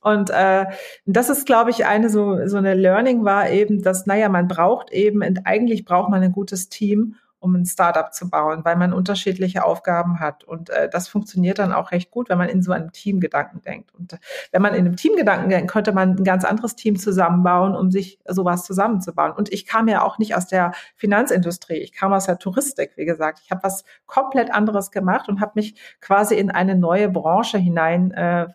Und 0.00 0.30
äh, 0.30 0.66
das 1.06 1.28
ist, 1.28 1.44
glaube 1.44 1.70
ich, 1.70 1.86
eine 1.86 2.08
so, 2.08 2.46
so 2.46 2.56
eine 2.56 2.74
Learning 2.74 3.24
war 3.24 3.50
eben, 3.50 3.82
dass, 3.82 4.06
naja, 4.06 4.28
man 4.28 4.46
braucht 4.46 4.92
eben, 4.92 5.22
eigentlich 5.44 5.84
braucht 5.84 6.08
man 6.10 6.22
ein 6.22 6.32
gutes 6.32 6.68
Team, 6.68 7.16
um 7.40 7.54
ein 7.54 7.66
Startup 7.66 8.12
zu 8.12 8.28
bauen, 8.28 8.64
weil 8.64 8.76
man 8.76 8.92
unterschiedliche 8.92 9.64
Aufgaben 9.64 10.20
hat. 10.20 10.44
Und 10.44 10.70
äh, 10.70 10.88
das 10.88 11.08
funktioniert 11.08 11.58
dann 11.58 11.72
auch 11.72 11.92
recht 11.92 12.10
gut, 12.10 12.28
wenn 12.28 12.38
man 12.38 12.48
in 12.48 12.62
so 12.62 12.72
einem 12.72 12.92
Teamgedanken 12.92 13.62
denkt. 13.62 13.94
Und 13.94 14.14
äh, 14.14 14.18
wenn 14.52 14.62
man 14.62 14.74
in 14.74 14.86
einem 14.86 14.96
Teamgedanken 14.96 15.48
denkt, 15.48 15.70
könnte 15.70 15.92
man 15.92 16.16
ein 16.16 16.24
ganz 16.24 16.44
anderes 16.44 16.74
Team 16.76 16.98
zusammenbauen, 16.98 17.76
um 17.76 17.90
sich 17.90 18.18
sowas 18.26 18.64
zusammenzubauen. 18.64 19.32
Und 19.32 19.52
ich 19.52 19.66
kam 19.66 19.88
ja 19.88 20.02
auch 20.02 20.18
nicht 20.18 20.34
aus 20.34 20.46
der 20.46 20.72
Finanzindustrie, 20.96 21.78
ich 21.78 21.92
kam 21.92 22.12
aus 22.12 22.26
der 22.26 22.38
Touristik, 22.38 22.92
wie 22.96 23.04
gesagt. 23.04 23.40
Ich 23.44 23.50
habe 23.50 23.62
was 23.62 23.84
komplett 24.06 24.52
anderes 24.52 24.90
gemacht 24.90 25.28
und 25.28 25.40
habe 25.40 25.52
mich 25.54 25.74
quasi 26.00 26.34
in 26.34 26.50
eine 26.50 26.74
neue 26.74 27.08
Branche 27.08 27.58
hinein 27.58 28.10
äh, 28.12 28.48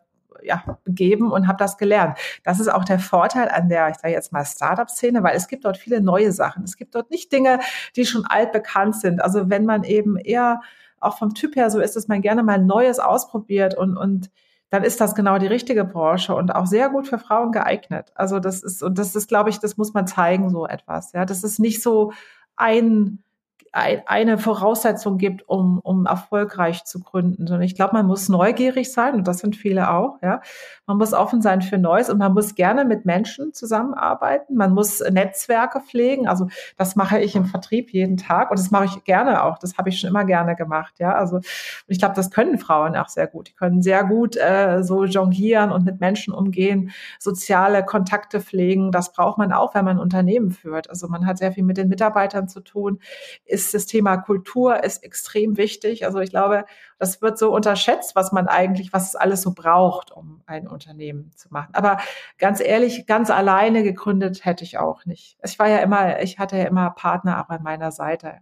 ja, 0.44 0.78
begeben 0.84 1.32
und 1.32 1.48
habe 1.48 1.58
das 1.58 1.78
gelernt. 1.78 2.18
Das 2.44 2.60
ist 2.60 2.68
auch 2.68 2.84
der 2.84 3.00
Vorteil 3.00 3.50
an 3.50 3.70
der, 3.70 3.90
ich 3.90 3.98
sage 3.98 4.14
jetzt 4.14 4.32
mal, 4.32 4.46
Startup-Szene, 4.46 5.24
weil 5.24 5.36
es 5.36 5.48
gibt 5.48 5.66
dort 5.66 5.78
viele 5.78 6.02
neue 6.02 6.32
Sachen. 6.32 6.64
Es 6.64 6.78
gibt 6.78 6.96
dort 6.96 7.12
nicht 7.12 7.32
Dinge, 7.32 7.60
die 7.96 8.06
schon 8.06 8.26
altbekannt 8.26 8.96
sind. 8.96 9.22
Also 9.22 9.50
wenn 9.50 9.66
man 9.66 9.84
eben 9.84 10.18
eher 10.18 10.62
auch 11.00 11.18
vom 11.18 11.34
Typ 11.34 11.56
her 11.56 11.70
so 11.70 11.80
ist, 11.80 11.96
dass 11.96 12.08
man 12.08 12.22
gerne 12.22 12.44
mal 12.44 12.60
Neues 12.60 13.00
ausprobiert 13.00 13.76
und, 13.76 13.98
und 13.98 14.32
dann 14.70 14.84
ist 14.84 15.00
das 15.02 15.14
genau 15.14 15.38
die 15.38 15.48
richtige 15.48 15.86
Branche 15.86 16.34
und 16.34 16.56
auch 16.56 16.66
sehr 16.66 16.90
gut 16.90 17.08
für 17.08 17.20
Frauen 17.20 17.52
geeignet. 17.52 18.12
Also 18.16 18.40
das 18.40 18.64
ist, 18.64 18.82
und 18.82 18.98
das 18.98 19.16
ist, 19.16 19.28
glaube 19.28 19.52
ich, 19.52 19.60
das 19.60 19.78
muss 19.78 19.94
man 19.94 20.08
zeigen, 20.08 20.50
so 20.50 20.66
etwas. 20.66 21.12
Ja, 21.14 21.26
das 21.26 21.44
ist 21.44 21.60
nicht 21.60 21.84
so 21.84 22.12
ein 22.56 23.20
eine 23.74 24.38
Voraussetzung 24.38 25.18
gibt, 25.18 25.50
um, 25.50 25.80
um 25.80 26.06
erfolgreich 26.06 26.86
zu 26.86 27.00
gründen. 27.00 27.52
Und 27.52 27.62
ich 27.64 27.74
glaube, 27.74 27.94
man 27.94 28.06
muss 28.06 28.30
neugierig 28.30 28.94
sein, 28.94 29.16
und 29.16 29.28
das 29.28 29.40
sind 29.40 29.56
viele 29.56 29.90
auch, 29.90 30.20
ja. 30.22 30.42
Man 30.86 30.98
muss 30.98 31.14
offen 31.14 31.42
sein 31.42 31.62
für 31.62 31.78
Neues 31.78 32.10
und 32.10 32.20
man 32.20 32.34
muss 32.34 32.56
gerne 32.56 32.86
mit 32.86 33.06
Menschen 33.06 33.54
zusammenarbeiten. 33.54 34.56
Man 34.56 34.74
muss 34.74 35.00
Netzwerke 35.00 35.80
pflegen. 35.80 36.28
Also 36.28 36.50
das 36.78 36.96
mache 36.96 37.20
ich 37.20 37.36
im 37.36 37.46
Vertrieb 37.46 37.92
jeden 37.92 38.18
Tag 38.18 38.52
und 38.52 38.60
das 38.60 38.70
mache 38.70 38.86
ich 38.86 39.04
gerne 39.06 39.44
auch. 39.44 39.58
Das 39.58 39.78
habe 39.78 39.90
ich 39.90 40.00
schon 40.00 40.10
immer 40.10 40.26
gerne 40.26 40.56
gemacht, 40.56 41.00
ja. 41.00 41.16
Also 41.16 41.40
ich 41.88 42.00
glaube, 42.00 42.16
das 42.16 42.30
können 42.30 42.60
Frauen 42.60 42.96
auch 42.96 43.10
sehr 43.10 43.28
gut. 43.28 43.48
Die 43.48 43.54
können 43.54 43.82
sehr 43.82 44.04
gut 44.04 44.36
äh, 44.36 44.84
so 44.84 45.06
jonglieren 45.06 45.72
und 45.72 45.86
mit 45.86 46.00
Menschen 46.00 46.34
umgehen, 46.34 46.92
soziale 47.18 47.84
Kontakte 47.84 48.42
pflegen. 48.42 48.92
Das 48.92 49.14
braucht 49.14 49.38
man 49.38 49.52
auch, 49.52 49.74
wenn 49.74 49.86
man 49.86 49.98
ein 49.98 50.02
Unternehmen 50.02 50.52
führt. 50.52 50.90
Also 50.90 51.08
man 51.08 51.26
hat 51.26 51.38
sehr 51.40 51.54
viel 51.54 51.64
mit 51.64 51.78
den 51.78 51.88
Mitarbeitern 51.88 52.48
zu 52.48 52.60
tun. 52.60 53.00
Ist 53.46 53.63
ist 53.66 53.74
das 53.74 53.86
Thema 53.86 54.18
Kultur 54.18 54.84
ist 54.84 55.04
extrem 55.04 55.58
wichtig. 55.58 56.06
Also 56.06 56.20
ich 56.20 56.30
glaube, 56.30 56.66
das 57.00 57.22
wird 57.22 57.38
so 57.38 57.54
unterschätzt, 57.54 58.16
was 58.16 58.32
man 58.32 58.48
eigentlich, 58.48 58.94
was 58.94 59.10
es 59.10 59.16
alles 59.16 59.42
so 59.42 59.54
braucht, 59.54 60.12
um 60.12 60.42
ein 60.46 60.68
Unternehmen 60.68 61.32
zu 61.36 61.48
machen. 61.52 61.74
Aber 61.74 61.98
ganz 62.38 62.60
ehrlich, 62.60 63.06
ganz 63.06 63.30
alleine 63.30 63.84
gegründet 63.84 64.46
hätte 64.46 64.64
ich 64.64 64.78
auch 64.78 65.06
nicht. 65.06 65.38
Ich 65.44 65.60
war 65.60 65.68
ja 65.68 65.78
immer, 65.78 66.22
ich 66.22 66.40
hatte 66.40 66.58
ja 66.58 66.66
immer 66.66 66.92
Partner 66.92 67.44
auch 67.44 67.50
an 67.50 67.64
meiner 67.64 67.92
Seite. 67.92 68.40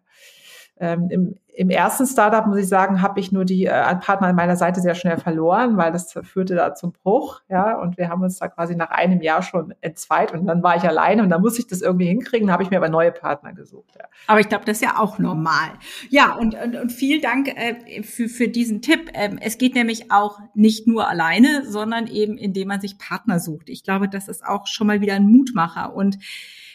Ähm, 0.81 1.09
im, 1.11 1.35
Im 1.53 1.69
ersten 1.69 2.07
Startup, 2.07 2.47
muss 2.47 2.57
ich 2.57 2.67
sagen, 2.67 3.03
habe 3.03 3.19
ich 3.19 3.31
nur 3.31 3.45
die 3.45 3.67
äh, 3.67 3.95
Partner 3.97 4.27
an 4.27 4.35
meiner 4.35 4.55
Seite 4.55 4.81
sehr 4.81 4.95
schnell 4.95 5.17
verloren, 5.17 5.77
weil 5.77 5.91
das 5.91 6.11
führte 6.23 6.55
da 6.55 6.73
zum 6.73 6.91
Bruch. 6.91 7.41
Ja, 7.49 7.77
und 7.77 7.99
wir 7.99 8.09
haben 8.09 8.23
uns 8.23 8.39
da 8.39 8.47
quasi 8.47 8.75
nach 8.75 8.89
einem 8.89 9.21
Jahr 9.21 9.43
schon 9.43 9.75
entzweit 9.81 10.33
und 10.33 10.47
dann 10.47 10.63
war 10.63 10.75
ich 10.77 10.83
alleine 10.83 11.21
und 11.21 11.29
dann 11.29 11.41
musste 11.41 11.59
ich 11.61 11.67
das 11.67 11.81
irgendwie 11.81 12.07
hinkriegen, 12.07 12.51
habe 12.51 12.63
ich 12.63 12.71
mir 12.71 12.77
aber 12.77 12.89
neue 12.89 13.11
Partner 13.11 13.53
gesucht. 13.53 13.93
Ja. 13.95 14.05
Aber 14.25 14.39
ich 14.39 14.49
glaube, 14.49 14.65
das 14.65 14.77
ist 14.77 14.83
ja 14.83 14.97
auch 14.97 15.19
normal. 15.19 15.69
Ja, 16.09 16.33
und, 16.33 16.55
und, 16.55 16.75
und 16.75 16.91
vielen 16.91 17.21
Dank 17.21 17.49
äh, 17.49 18.01
für, 18.01 18.27
für 18.27 18.47
diesen 18.47 18.81
Tipp. 18.81 19.11
Ähm, 19.13 19.37
es 19.39 19.59
geht 19.59 19.75
nämlich 19.75 20.11
auch 20.11 20.39
nicht 20.55 20.87
nur 20.87 21.07
alleine, 21.07 21.63
sondern 21.65 22.07
eben, 22.07 22.39
indem 22.39 22.69
man 22.69 22.81
sich 22.81 22.97
Partner 22.97 23.39
sucht. 23.39 23.69
Ich 23.69 23.83
glaube, 23.83 24.09
das 24.09 24.27
ist 24.27 24.43
auch 24.43 24.65
schon 24.65 24.87
mal 24.87 24.99
wieder 24.99 25.13
ein 25.13 25.29
Mutmacher. 25.29 25.93
Und 25.93 26.17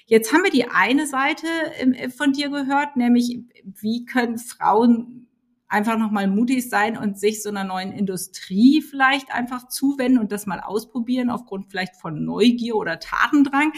Jetzt 0.06 0.32
haben 0.32 0.44
wir 0.44 0.50
die 0.50 0.70
eine 0.70 1.06
Seite 1.06 1.46
ähm, 1.78 1.92
äh, 1.92 2.08
von 2.10 2.32
dir 2.32 2.48
gehört, 2.48 2.96
nämlich 2.96 3.40
wie 3.64 4.04
können 4.04 4.38
Frauen 4.38 5.26
einfach 5.68 5.98
nochmal 5.98 6.28
mutig 6.28 6.68
sein 6.70 6.96
und 6.96 7.18
sich 7.18 7.42
so 7.42 7.48
einer 7.48 7.64
neuen 7.64 7.92
Industrie 7.92 8.82
vielleicht 8.82 9.32
einfach 9.32 9.66
zuwenden 9.66 10.18
und 10.18 10.30
das 10.30 10.46
mal 10.46 10.60
ausprobieren 10.60 11.28
aufgrund 11.28 11.66
vielleicht 11.68 11.96
von 11.96 12.24
Neugier 12.24 12.76
oder 12.76 13.00
Tatendrang. 13.00 13.72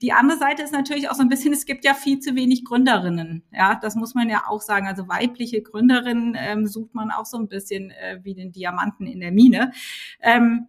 Die 0.00 0.12
andere 0.12 0.38
Seite 0.38 0.62
ist 0.62 0.72
natürlich 0.72 1.10
auch 1.10 1.14
so 1.14 1.22
ein 1.22 1.28
bisschen, 1.28 1.52
es 1.52 1.66
gibt 1.66 1.84
ja 1.84 1.92
viel 1.92 2.18
zu 2.20 2.34
wenig 2.34 2.64
Gründerinnen. 2.64 3.42
Ja, 3.52 3.74
das 3.74 3.94
muss 3.94 4.14
man 4.14 4.30
ja 4.30 4.44
auch 4.48 4.62
sagen. 4.62 4.86
Also 4.86 5.06
weibliche 5.08 5.60
Gründerinnen 5.60 6.34
ähm, 6.38 6.66
sucht 6.66 6.94
man 6.94 7.10
auch 7.10 7.26
so 7.26 7.36
ein 7.36 7.48
bisschen 7.48 7.90
äh, 7.90 8.20
wie 8.22 8.34
den 8.34 8.50
Diamanten 8.50 9.06
in 9.06 9.20
der 9.20 9.32
Mine. 9.32 9.72
Ähm, 10.22 10.68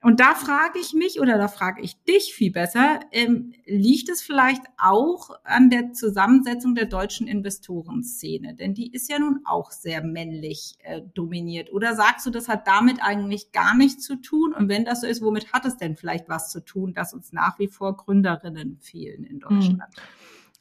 und 0.00 0.20
da 0.20 0.36
frage 0.36 0.78
ich 0.78 0.94
mich 0.94 1.20
oder 1.20 1.38
da 1.38 1.48
frage 1.48 1.82
ich 1.82 2.00
dich 2.04 2.32
viel 2.32 2.52
besser, 2.52 3.00
ähm, 3.10 3.52
liegt 3.66 4.08
es 4.08 4.22
vielleicht 4.22 4.62
auch 4.80 5.30
an 5.42 5.70
der 5.70 5.92
Zusammensetzung 5.92 6.76
der 6.76 6.84
deutschen 6.84 7.26
Investorenszene? 7.26 8.54
Denn 8.54 8.74
die 8.74 8.92
ist 8.92 9.10
ja 9.10 9.18
nun 9.18 9.40
auch 9.44 9.72
sehr 9.72 10.04
männlich 10.04 10.76
äh, 10.84 11.02
dominiert. 11.14 11.72
Oder 11.72 11.96
sagst 11.96 12.24
du, 12.26 12.30
das 12.30 12.46
hat 12.46 12.68
damit 12.68 13.02
eigentlich 13.02 13.50
gar 13.50 13.76
nichts 13.76 14.04
zu 14.04 14.16
tun? 14.16 14.54
Und 14.54 14.68
wenn 14.68 14.84
das 14.84 15.00
so 15.00 15.08
ist, 15.08 15.20
womit 15.20 15.52
hat 15.52 15.64
es 15.64 15.76
denn 15.76 15.96
vielleicht 15.96 16.28
was 16.28 16.50
zu 16.50 16.64
tun, 16.64 16.94
dass 16.94 17.12
uns 17.12 17.32
nach 17.32 17.58
wie 17.58 17.68
vor 17.68 17.96
Gründerinnen 17.96 18.78
fehlen 18.80 19.24
in 19.24 19.40
hm. 19.40 19.40
Deutschland? 19.40 19.94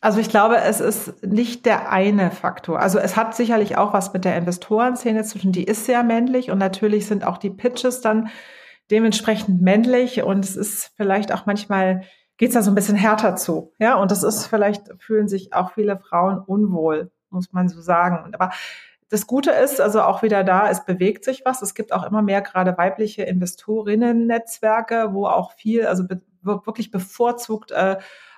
Also 0.01 0.19
ich 0.19 0.29
glaube, 0.29 0.57
es 0.57 0.79
ist 0.79 1.23
nicht 1.23 1.65
der 1.67 1.91
eine 1.91 2.31
Faktor. 2.31 2.79
Also 2.79 2.97
es 2.97 3.15
hat 3.15 3.35
sicherlich 3.35 3.77
auch 3.77 3.93
was 3.93 4.13
mit 4.13 4.25
der 4.25 4.35
Investorenszene 4.35 5.23
zu 5.23 5.37
tun. 5.37 5.51
Die 5.51 5.63
ist 5.63 5.85
sehr 5.85 6.03
männlich 6.03 6.49
und 6.49 6.57
natürlich 6.57 7.05
sind 7.05 7.23
auch 7.23 7.37
die 7.37 7.49
Pitches 7.51 8.01
dann 8.01 8.29
dementsprechend 8.91 9.61
männlich 9.61 10.23
und 10.23 10.45
es 10.45 10.55
ist 10.55 10.91
vielleicht 10.95 11.33
auch 11.33 11.45
manchmal 11.45 12.03
geht 12.37 12.49
es 12.49 12.53
da 12.53 12.61
so 12.61 12.71
ein 12.71 12.75
bisschen 12.75 12.95
härter 12.95 13.35
zu. 13.35 13.73
Ja, 13.79 13.95
und 13.95 14.11
das 14.11 14.23
ist 14.23 14.45
vielleicht 14.45 14.83
fühlen 14.99 15.27
sich 15.27 15.53
auch 15.53 15.71
viele 15.73 15.97
Frauen 15.97 16.39
unwohl, 16.39 17.11
muss 17.29 17.51
man 17.51 17.67
so 17.67 17.81
sagen. 17.81 18.33
Aber 18.33 18.51
das 19.09 19.25
Gute 19.25 19.51
ist, 19.51 19.81
also 19.81 20.01
auch 20.01 20.21
wieder 20.21 20.43
da, 20.43 20.69
es 20.69 20.85
bewegt 20.85 21.23
sich 21.23 21.43
was. 21.45 21.61
Es 21.61 21.73
gibt 21.73 21.93
auch 21.93 22.03
immer 22.03 22.21
mehr 22.21 22.41
gerade 22.41 22.77
weibliche 22.77 23.23
Investorinnen-Netzwerke, 23.23 25.09
wo 25.13 25.27
auch 25.27 25.53
viel, 25.53 25.85
also 25.85 26.07
be 26.07 26.21
wirklich 26.43 26.91
bevorzugt 26.91 27.71
äh, 27.71 27.97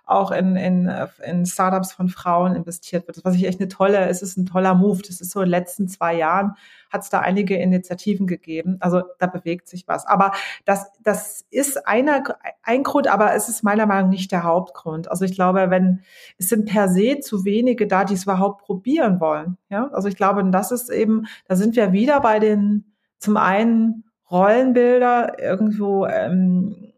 auch 0.10 0.32
in, 0.32 0.56
in, 0.56 0.92
in 1.24 1.46
Startups 1.46 1.92
von 1.92 2.10
Frauen 2.10 2.56
investiert 2.56 3.08
wird. 3.08 3.24
Was 3.24 3.36
ich 3.36 3.46
echt 3.46 3.60
eine 3.60 3.70
tolle, 3.70 4.08
es 4.08 4.22
ist 4.22 4.38
ein 4.38 4.46
toller 4.46 4.74
Move. 4.74 5.02
Das 5.02 5.22
ist 5.22 5.32
so 5.32 5.40
in 5.40 5.46
den 5.46 5.52
letzten 5.52 5.88
zwei 5.88 6.16
Jahren 6.16 6.56
hat 6.90 7.04
es 7.04 7.10
da 7.10 7.20
einige 7.20 7.56
Initiativen 7.56 8.26
gegeben. 8.26 8.78
Also 8.80 9.04
da 9.20 9.28
bewegt 9.28 9.68
sich 9.68 9.88
was. 9.88 10.08
Aber 10.08 10.32
das, 10.66 10.92
das 11.04 11.46
ist 11.52 11.88
einer, 11.88 12.24
ein 12.64 12.84
Grund, 12.84 13.08
aber 13.08 13.36
es 13.36 13.48
ist 13.48 13.64
meiner 13.64 13.86
Meinung 13.86 14.10
nach 14.10 14.12
nicht 14.12 14.32
der 14.32 14.44
Hauptgrund. 14.44 15.10
Also 15.12 15.26
ich 15.26 15.36
glaube, 15.36 15.70
wenn, 15.70 16.02
es 16.38 16.50
sind 16.50 16.66
per 16.66 16.90
se 16.90 17.20
zu 17.20 17.46
wenige 17.46 17.86
da, 17.86 18.04
die 18.04 18.16
es 18.16 18.24
überhaupt 18.24 18.64
probieren 18.64 19.20
wollen. 19.20 19.58
Ja, 19.70 19.90
also 19.94 20.08
ich 20.08 20.16
glaube, 20.16 20.44
das 20.50 20.72
ist 20.72 20.90
eben, 20.90 21.28
da 21.48 21.56
sind 21.56 21.76
wir 21.76 21.92
wieder 21.92 22.20
bei 22.22 22.40
den, 22.40 22.86
zum 23.20 23.38
einen 23.38 24.06
Rollenbilder 24.32 25.40
irgendwo, 25.40 26.08
ähm, 26.08 26.94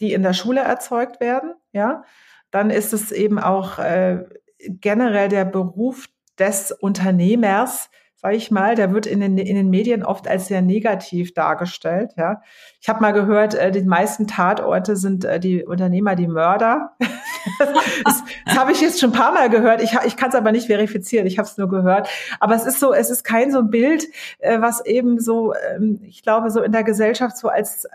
die 0.00 0.12
in 0.12 0.22
der 0.22 0.32
Schule 0.32 0.60
erzeugt 0.60 1.20
werden, 1.20 1.54
ja 1.72 2.02
dann 2.50 2.70
ist 2.70 2.92
es 2.92 3.12
eben 3.12 3.38
auch 3.38 3.78
äh, 3.78 4.24
generell 4.68 5.28
der 5.28 5.44
Beruf 5.44 6.06
des 6.38 6.72
Unternehmers, 6.72 7.90
sage 8.16 8.36
ich 8.36 8.50
mal, 8.50 8.74
der 8.74 8.92
wird 8.92 9.06
in 9.06 9.20
den, 9.20 9.38
in 9.38 9.56
den 9.56 9.70
Medien 9.70 10.02
oft 10.02 10.26
als 10.26 10.46
sehr 10.48 10.62
negativ 10.62 11.34
dargestellt. 11.34 12.12
Ja, 12.16 12.42
ich 12.80 12.88
habe 12.88 13.00
mal 13.00 13.12
gehört, 13.12 13.54
äh, 13.54 13.70
die 13.70 13.82
meisten 13.82 14.26
Tatorte 14.26 14.96
sind 14.96 15.24
äh, 15.24 15.38
die 15.38 15.64
Unternehmer, 15.64 16.16
die 16.16 16.26
Mörder. 16.26 16.96
das, 18.04 18.24
das 18.46 18.56
habe 18.56 18.72
ich 18.72 18.80
jetzt 18.80 19.00
schon 19.00 19.10
ein 19.10 19.18
paar 19.18 19.32
Mal 19.32 19.50
gehört. 19.50 19.82
Ich, 19.82 19.92
ich 20.06 20.16
kann 20.16 20.30
es 20.30 20.34
aber 20.34 20.50
nicht 20.50 20.66
verifizieren. 20.66 21.26
Ich 21.26 21.38
habe 21.38 21.46
es 21.46 21.58
nur 21.58 21.68
gehört. 21.68 22.08
Aber 22.40 22.54
es 22.54 22.64
ist 22.64 22.80
so, 22.80 22.92
es 22.94 23.10
ist 23.10 23.22
kein 23.22 23.52
so 23.52 23.62
Bild, 23.62 24.06
äh, 24.38 24.60
was 24.60 24.84
eben 24.84 25.20
so, 25.20 25.54
ähm, 25.54 26.00
ich 26.02 26.22
glaube, 26.22 26.50
so 26.50 26.62
in 26.62 26.72
der 26.72 26.84
Gesellschaft 26.84 27.36
so 27.36 27.48
als 27.48 27.84
äh, 27.84 27.88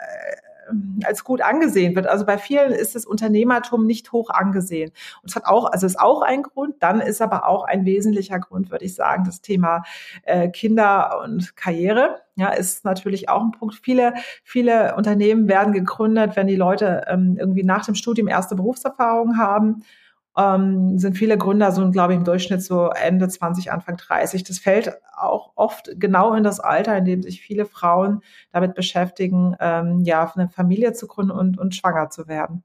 als 1.03 1.23
gut 1.23 1.41
angesehen 1.41 1.95
wird. 1.95 2.07
Also 2.07 2.25
bei 2.25 2.37
vielen 2.37 2.71
ist 2.71 2.95
das 2.95 3.05
Unternehmertum 3.05 3.85
nicht 3.85 4.11
hoch 4.11 4.29
angesehen. 4.29 4.91
Und 5.21 5.29
es 5.29 5.35
hat 5.35 5.45
auch, 5.45 5.65
also 5.65 5.85
ist 5.85 5.99
auch 5.99 6.21
ein 6.21 6.43
Grund, 6.43 6.75
dann 6.79 7.01
ist 7.01 7.21
aber 7.21 7.47
auch 7.47 7.63
ein 7.63 7.85
wesentlicher 7.85 8.39
Grund, 8.39 8.71
würde 8.71 8.85
ich 8.85 8.95
sagen, 8.95 9.23
das 9.23 9.41
Thema 9.41 9.83
äh, 10.23 10.49
Kinder 10.49 11.19
und 11.23 11.55
Karriere. 11.55 12.21
Ja, 12.35 12.49
ist 12.49 12.85
natürlich 12.85 13.29
auch 13.29 13.41
ein 13.41 13.51
Punkt. 13.51 13.75
Viele, 13.75 14.13
viele 14.43 14.95
Unternehmen 14.95 15.47
werden 15.47 15.73
gegründet, 15.73 16.35
wenn 16.35 16.47
die 16.47 16.55
Leute 16.55 17.03
ähm, 17.07 17.37
irgendwie 17.37 17.63
nach 17.63 17.85
dem 17.85 17.95
Studium 17.95 18.27
erste 18.27 18.55
Berufserfahrung 18.55 19.37
haben 19.37 19.83
ähm, 20.37 20.97
sind 20.97 21.17
viele 21.17 21.37
Gründer 21.37 21.71
so, 21.71 21.89
glaube 21.91 22.13
ich, 22.13 22.19
im 22.19 22.25
Durchschnitt 22.25 22.63
so 22.63 22.87
Ende 22.87 23.27
20, 23.27 23.71
Anfang 23.71 23.97
30. 23.97 24.43
Das 24.43 24.59
fällt 24.59 24.93
auch 25.17 25.51
oft 25.55 25.91
genau 25.95 26.33
in 26.33 26.43
das 26.43 26.59
Alter, 26.59 26.97
in 26.97 27.05
dem 27.05 27.21
sich 27.21 27.41
viele 27.41 27.65
Frauen 27.65 28.21
damit 28.51 28.73
beschäftigen, 28.75 29.55
ähm, 29.59 30.01
ja, 30.01 30.31
eine 30.35 30.49
Familie 30.49 30.93
zu 30.93 31.07
gründen 31.07 31.31
und, 31.31 31.57
und 31.57 31.75
schwanger 31.75 32.09
zu 32.09 32.27
werden. 32.27 32.63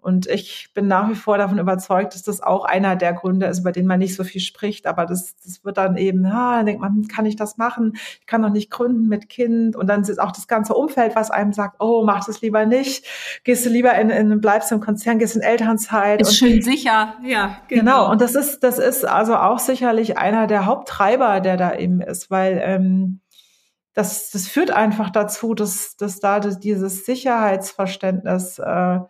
Und 0.00 0.26
ich 0.26 0.70
bin 0.74 0.86
nach 0.86 1.08
wie 1.10 1.14
vor 1.14 1.38
davon 1.38 1.58
überzeugt, 1.58 2.14
dass 2.14 2.22
das 2.22 2.42
auch 2.42 2.64
einer 2.64 2.96
der 2.96 3.12
Gründe 3.12 3.46
ist, 3.46 3.60
über 3.60 3.72
den 3.72 3.86
man 3.86 3.98
nicht 3.98 4.14
so 4.14 4.24
viel 4.24 4.40
spricht. 4.40 4.86
Aber 4.86 5.06
das, 5.06 5.36
das 5.44 5.64
wird 5.64 5.76
dann 5.76 5.96
eben, 5.96 6.24
ah, 6.26 6.56
dann 6.56 6.66
denkt 6.66 6.80
man, 6.80 6.94
hm, 6.94 7.08
kann 7.08 7.26
ich 7.26 7.36
das 7.36 7.56
machen? 7.56 7.92
Ich 8.20 8.26
kann 8.26 8.42
doch 8.42 8.50
nicht 8.50 8.70
gründen 8.70 9.08
mit 9.08 9.28
Kind. 9.28 9.76
Und 9.76 9.86
dann 9.88 10.02
ist 10.02 10.20
auch 10.20 10.32
das 10.32 10.48
ganze 10.48 10.74
Umfeld, 10.74 11.14
was 11.16 11.30
einem 11.30 11.52
sagt, 11.52 11.76
oh, 11.80 12.02
mach 12.04 12.24
das 12.24 12.40
lieber 12.40 12.66
nicht. 12.66 13.06
Gehst 13.44 13.66
du 13.66 13.70
lieber 13.70 13.94
in, 13.94 14.10
in 14.10 14.40
bleibst 14.40 14.72
im 14.72 14.80
Konzern, 14.80 15.18
gehst 15.18 15.36
in 15.36 15.42
Elternzeit. 15.42 16.20
Ist 16.20 16.36
schön 16.36 16.62
sicher, 16.62 17.14
ja. 17.24 17.58
Genau. 17.68 17.80
genau. 17.80 18.10
Und 18.10 18.20
das 18.20 18.34
ist, 18.34 18.60
das 18.60 18.78
ist 18.78 19.04
also 19.04 19.36
auch 19.36 19.58
sicherlich 19.58 20.18
einer 20.18 20.46
der 20.46 20.66
Haupttreiber, 20.66 21.40
der 21.40 21.56
da 21.56 21.74
eben 21.74 22.00
ist, 22.00 22.30
weil, 22.30 22.60
ähm, 22.64 23.20
das, 23.94 24.30
das 24.30 24.46
führt 24.46 24.70
einfach 24.70 25.10
dazu, 25.10 25.54
dass, 25.54 25.96
dass 25.96 26.20
da 26.20 26.40
dieses 26.40 27.04
Sicherheitsverständnis 27.04 28.58
äh, 28.58 29.00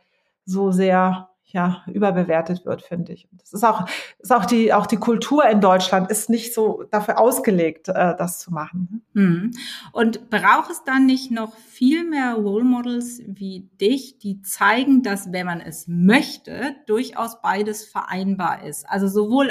so 0.50 0.72
sehr 0.72 1.30
ja, 1.52 1.82
überbewertet 1.86 2.64
wird, 2.64 2.82
finde 2.82 3.12
ich. 3.12 3.28
das 3.32 3.52
ist 3.52 3.64
auch, 3.64 3.86
ist 4.18 4.32
auch 4.32 4.44
die, 4.44 4.72
auch 4.72 4.86
die 4.86 4.98
Kultur 4.98 5.44
in 5.46 5.60
Deutschland 5.60 6.10
ist 6.10 6.30
nicht 6.30 6.54
so 6.54 6.84
dafür 6.90 7.18
ausgelegt, 7.18 7.88
äh, 7.88 8.14
das 8.16 8.38
zu 8.38 8.52
machen. 8.52 9.02
Mhm. 9.14 9.50
Und 9.92 10.30
braucht 10.30 10.70
es 10.70 10.84
dann 10.84 11.06
nicht 11.06 11.30
noch 11.30 11.56
viel 11.56 12.08
mehr 12.08 12.34
Role 12.34 12.64
Models 12.64 13.20
wie 13.26 13.68
dich, 13.80 14.18
die 14.18 14.42
zeigen, 14.42 15.02
dass, 15.02 15.32
wenn 15.32 15.46
man 15.46 15.60
es 15.60 15.86
möchte, 15.88 16.76
durchaus 16.86 17.40
beides 17.42 17.84
vereinbar 17.84 18.64
ist? 18.64 18.88
Also 18.88 19.08
sowohl 19.08 19.50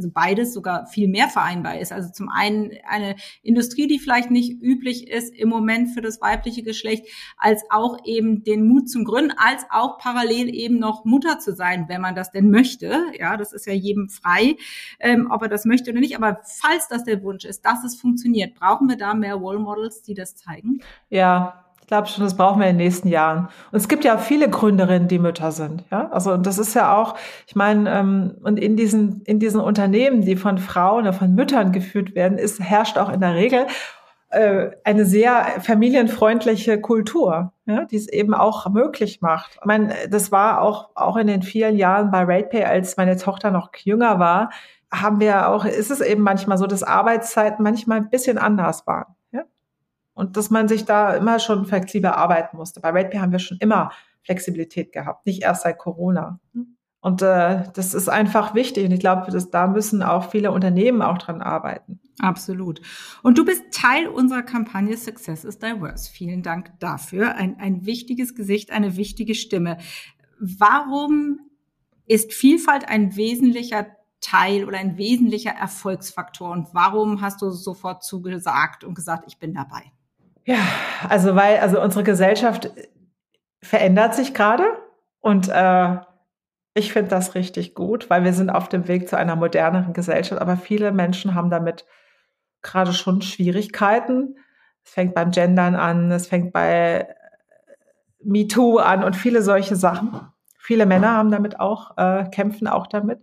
also 0.00 0.10
beides 0.12 0.54
sogar 0.54 0.86
viel 0.86 1.08
mehr 1.08 1.28
vereinbar 1.28 1.78
ist. 1.78 1.92
Also 1.92 2.10
zum 2.10 2.30
einen 2.30 2.72
eine 2.88 3.16
Industrie, 3.42 3.86
die 3.86 3.98
vielleicht 3.98 4.30
nicht 4.30 4.62
üblich 4.62 5.08
ist 5.08 5.34
im 5.34 5.48
Moment 5.48 5.90
für 5.90 6.00
das 6.00 6.20
weibliche 6.20 6.62
Geschlecht, 6.62 7.06
als 7.36 7.62
auch 7.70 7.98
eben 8.04 8.42
den 8.42 8.66
Mut 8.66 8.88
zum 8.88 9.04
Gründen, 9.04 9.34
als 9.36 9.66
auch 9.70 9.98
parallel 9.98 10.54
eben 10.54 10.78
noch 10.78 11.04
Mutter 11.04 11.38
zu 11.38 11.54
sein, 11.54 11.84
wenn 11.88 12.00
man 12.00 12.14
das 12.14 12.30
denn 12.30 12.50
möchte. 12.50 13.02
Ja, 13.18 13.36
das 13.36 13.52
ist 13.52 13.66
ja 13.66 13.74
jedem 13.74 14.08
frei, 14.08 14.56
ähm, 14.98 15.28
ob 15.30 15.42
er 15.42 15.48
das 15.48 15.66
möchte 15.66 15.90
oder 15.90 16.00
nicht. 16.00 16.16
Aber 16.16 16.40
falls 16.44 16.88
das 16.88 17.04
der 17.04 17.22
Wunsch 17.22 17.44
ist, 17.44 17.64
dass 17.66 17.84
es 17.84 17.96
funktioniert, 17.96 18.54
brauchen 18.54 18.88
wir 18.88 18.96
da 18.96 19.12
mehr 19.14 19.34
Role 19.34 19.58
Models, 19.58 20.02
die 20.02 20.14
das 20.14 20.34
zeigen? 20.34 20.80
Ja, 21.10 21.69
glaube 21.90 22.08
schon, 22.08 22.24
das 22.24 22.36
brauchen 22.36 22.60
wir 22.60 22.68
in 22.68 22.78
den 22.78 22.84
nächsten 22.84 23.08
Jahren. 23.08 23.48
Und 23.72 23.76
es 23.76 23.88
gibt 23.88 24.04
ja 24.04 24.16
viele 24.16 24.48
Gründerinnen, 24.48 25.08
die 25.08 25.18
Mütter 25.18 25.52
sind. 25.52 25.84
Ja, 25.90 26.08
also 26.10 26.32
und 26.32 26.46
das 26.46 26.58
ist 26.58 26.74
ja 26.74 26.96
auch, 26.96 27.16
ich 27.46 27.56
meine, 27.56 27.90
ähm, 27.90 28.36
und 28.42 28.58
in 28.58 28.76
diesen 28.76 29.22
in 29.22 29.38
diesen 29.38 29.60
Unternehmen, 29.60 30.22
die 30.22 30.36
von 30.36 30.58
Frauen 30.58 31.02
oder 31.02 31.12
von 31.12 31.34
Müttern 31.34 31.72
geführt 31.72 32.14
werden, 32.14 32.38
ist 32.38 32.60
herrscht 32.60 32.96
auch 32.96 33.12
in 33.12 33.20
der 33.20 33.34
Regel 33.34 33.66
äh, 34.30 34.70
eine 34.84 35.04
sehr 35.04 35.44
familienfreundliche 35.60 36.80
Kultur, 36.80 37.52
ja, 37.66 37.84
die 37.84 37.96
es 37.96 38.08
eben 38.08 38.34
auch 38.34 38.68
möglich 38.70 39.20
macht. 39.20 39.56
Ich 39.60 39.66
meine, 39.66 39.92
das 40.08 40.30
war 40.32 40.62
auch 40.62 40.90
auch 40.94 41.16
in 41.16 41.26
den 41.26 41.42
vielen 41.42 41.76
Jahren 41.76 42.10
bei 42.10 42.22
RatePay, 42.22 42.64
als 42.64 42.96
meine 42.96 43.16
Tochter 43.16 43.50
noch 43.50 43.70
jünger 43.76 44.18
war, 44.20 44.50
haben 44.92 45.20
wir 45.20 45.48
auch, 45.48 45.64
ist 45.64 45.90
es 45.90 46.00
eben 46.00 46.22
manchmal 46.22 46.58
so, 46.58 46.66
dass 46.66 46.82
Arbeitszeiten 46.82 47.62
manchmal 47.62 47.98
ein 47.98 48.10
bisschen 48.10 48.38
anders 48.38 48.86
waren. 48.86 49.14
Und 50.20 50.36
dass 50.36 50.50
man 50.50 50.68
sich 50.68 50.84
da 50.84 51.14
immer 51.14 51.38
schon 51.38 51.64
flexibel 51.64 52.10
arbeiten 52.10 52.58
musste. 52.58 52.78
Bei 52.80 52.90
RatePay 52.90 53.20
haben 53.20 53.32
wir 53.32 53.38
schon 53.38 53.56
immer 53.58 53.90
Flexibilität 54.22 54.92
gehabt, 54.92 55.24
nicht 55.24 55.42
erst 55.42 55.62
seit 55.62 55.78
Corona. 55.78 56.38
Und 57.00 57.22
äh, 57.22 57.64
das 57.72 57.94
ist 57.94 58.10
einfach 58.10 58.54
wichtig. 58.54 58.84
Und 58.84 58.92
ich 58.92 59.00
glaube, 59.00 59.30
dass 59.30 59.48
da 59.48 59.66
müssen 59.66 60.02
auch 60.02 60.30
viele 60.30 60.52
Unternehmen 60.52 61.00
auch 61.00 61.16
dran 61.16 61.40
arbeiten. 61.40 62.00
Absolut. 62.18 62.82
Und 63.22 63.38
du 63.38 63.46
bist 63.46 63.62
Teil 63.72 64.08
unserer 64.08 64.42
Kampagne 64.42 64.94
Success 64.94 65.42
is 65.42 65.58
Diverse. 65.58 66.12
Vielen 66.12 66.42
Dank 66.42 66.78
dafür. 66.80 67.36
Ein, 67.36 67.58
ein 67.58 67.86
wichtiges 67.86 68.34
Gesicht, 68.34 68.72
eine 68.72 68.98
wichtige 68.98 69.34
Stimme. 69.34 69.78
Warum 70.38 71.40
ist 72.06 72.34
Vielfalt 72.34 72.86
ein 72.86 73.16
wesentlicher 73.16 73.86
Teil 74.20 74.66
oder 74.66 74.76
ein 74.76 74.98
wesentlicher 74.98 75.52
Erfolgsfaktor? 75.52 76.50
Und 76.50 76.74
warum 76.74 77.22
hast 77.22 77.40
du 77.40 77.48
sofort 77.48 78.04
zugesagt 78.04 78.84
und 78.84 78.94
gesagt, 78.94 79.24
ich 79.26 79.38
bin 79.38 79.54
dabei? 79.54 79.92
Ja, 80.44 80.58
also 81.08 81.36
weil, 81.36 81.58
also 81.58 81.80
unsere 81.80 82.04
Gesellschaft 82.04 82.70
verändert 83.62 84.14
sich 84.14 84.34
gerade 84.34 84.64
und 85.20 85.48
äh, 85.48 85.96
ich 86.74 86.92
finde 86.92 87.10
das 87.10 87.34
richtig 87.34 87.74
gut, 87.74 88.08
weil 88.10 88.24
wir 88.24 88.32
sind 88.32 88.50
auf 88.50 88.68
dem 88.68 88.88
Weg 88.88 89.08
zu 89.08 89.16
einer 89.16 89.36
moderneren 89.36 89.92
Gesellschaft, 89.92 90.40
aber 90.40 90.56
viele 90.56 90.92
Menschen 90.92 91.34
haben 91.34 91.50
damit 91.50 91.84
gerade 92.62 92.92
schon 92.92 93.22
Schwierigkeiten. 93.22 94.36
Es 94.84 94.92
fängt 94.92 95.14
beim 95.14 95.30
Gendern 95.30 95.74
an, 95.74 96.10
es 96.10 96.28
fängt 96.28 96.52
bei 96.52 97.14
MeToo 98.22 98.78
an 98.78 99.04
und 99.04 99.16
viele 99.16 99.42
solche 99.42 99.76
Sachen. 99.76 100.20
Viele 100.58 100.86
Männer 100.86 101.16
haben 101.16 101.30
damit 101.30 101.58
auch, 101.58 101.96
äh, 101.96 102.24
kämpfen 102.30 102.68
auch 102.68 102.86
damit. 102.86 103.20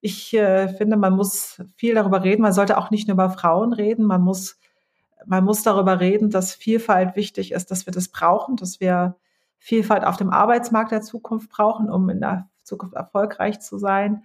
Ich 0.00 0.34
äh, 0.34 0.68
finde, 0.68 0.96
man 0.96 1.14
muss 1.14 1.62
viel 1.76 1.94
darüber 1.94 2.22
reden. 2.24 2.42
Man 2.42 2.52
sollte 2.52 2.76
auch 2.76 2.90
nicht 2.90 3.08
nur 3.08 3.14
über 3.14 3.30
Frauen 3.30 3.72
reden. 3.72 4.04
Man 4.04 4.22
muss 4.22 4.58
man 5.26 5.44
muss 5.44 5.62
darüber 5.62 6.00
reden, 6.00 6.30
dass 6.30 6.54
Vielfalt 6.54 7.16
wichtig 7.16 7.52
ist, 7.52 7.70
dass 7.70 7.86
wir 7.86 7.92
das 7.92 8.08
brauchen, 8.08 8.56
dass 8.56 8.80
wir 8.80 9.16
Vielfalt 9.58 10.04
auf 10.04 10.16
dem 10.16 10.30
Arbeitsmarkt 10.30 10.90
der 10.90 11.02
Zukunft 11.02 11.50
brauchen, 11.50 11.90
um 11.90 12.08
in 12.08 12.20
der 12.20 12.48
Zukunft 12.64 12.94
erfolgreich 12.94 13.60
zu 13.60 13.78
sein. 13.78 14.24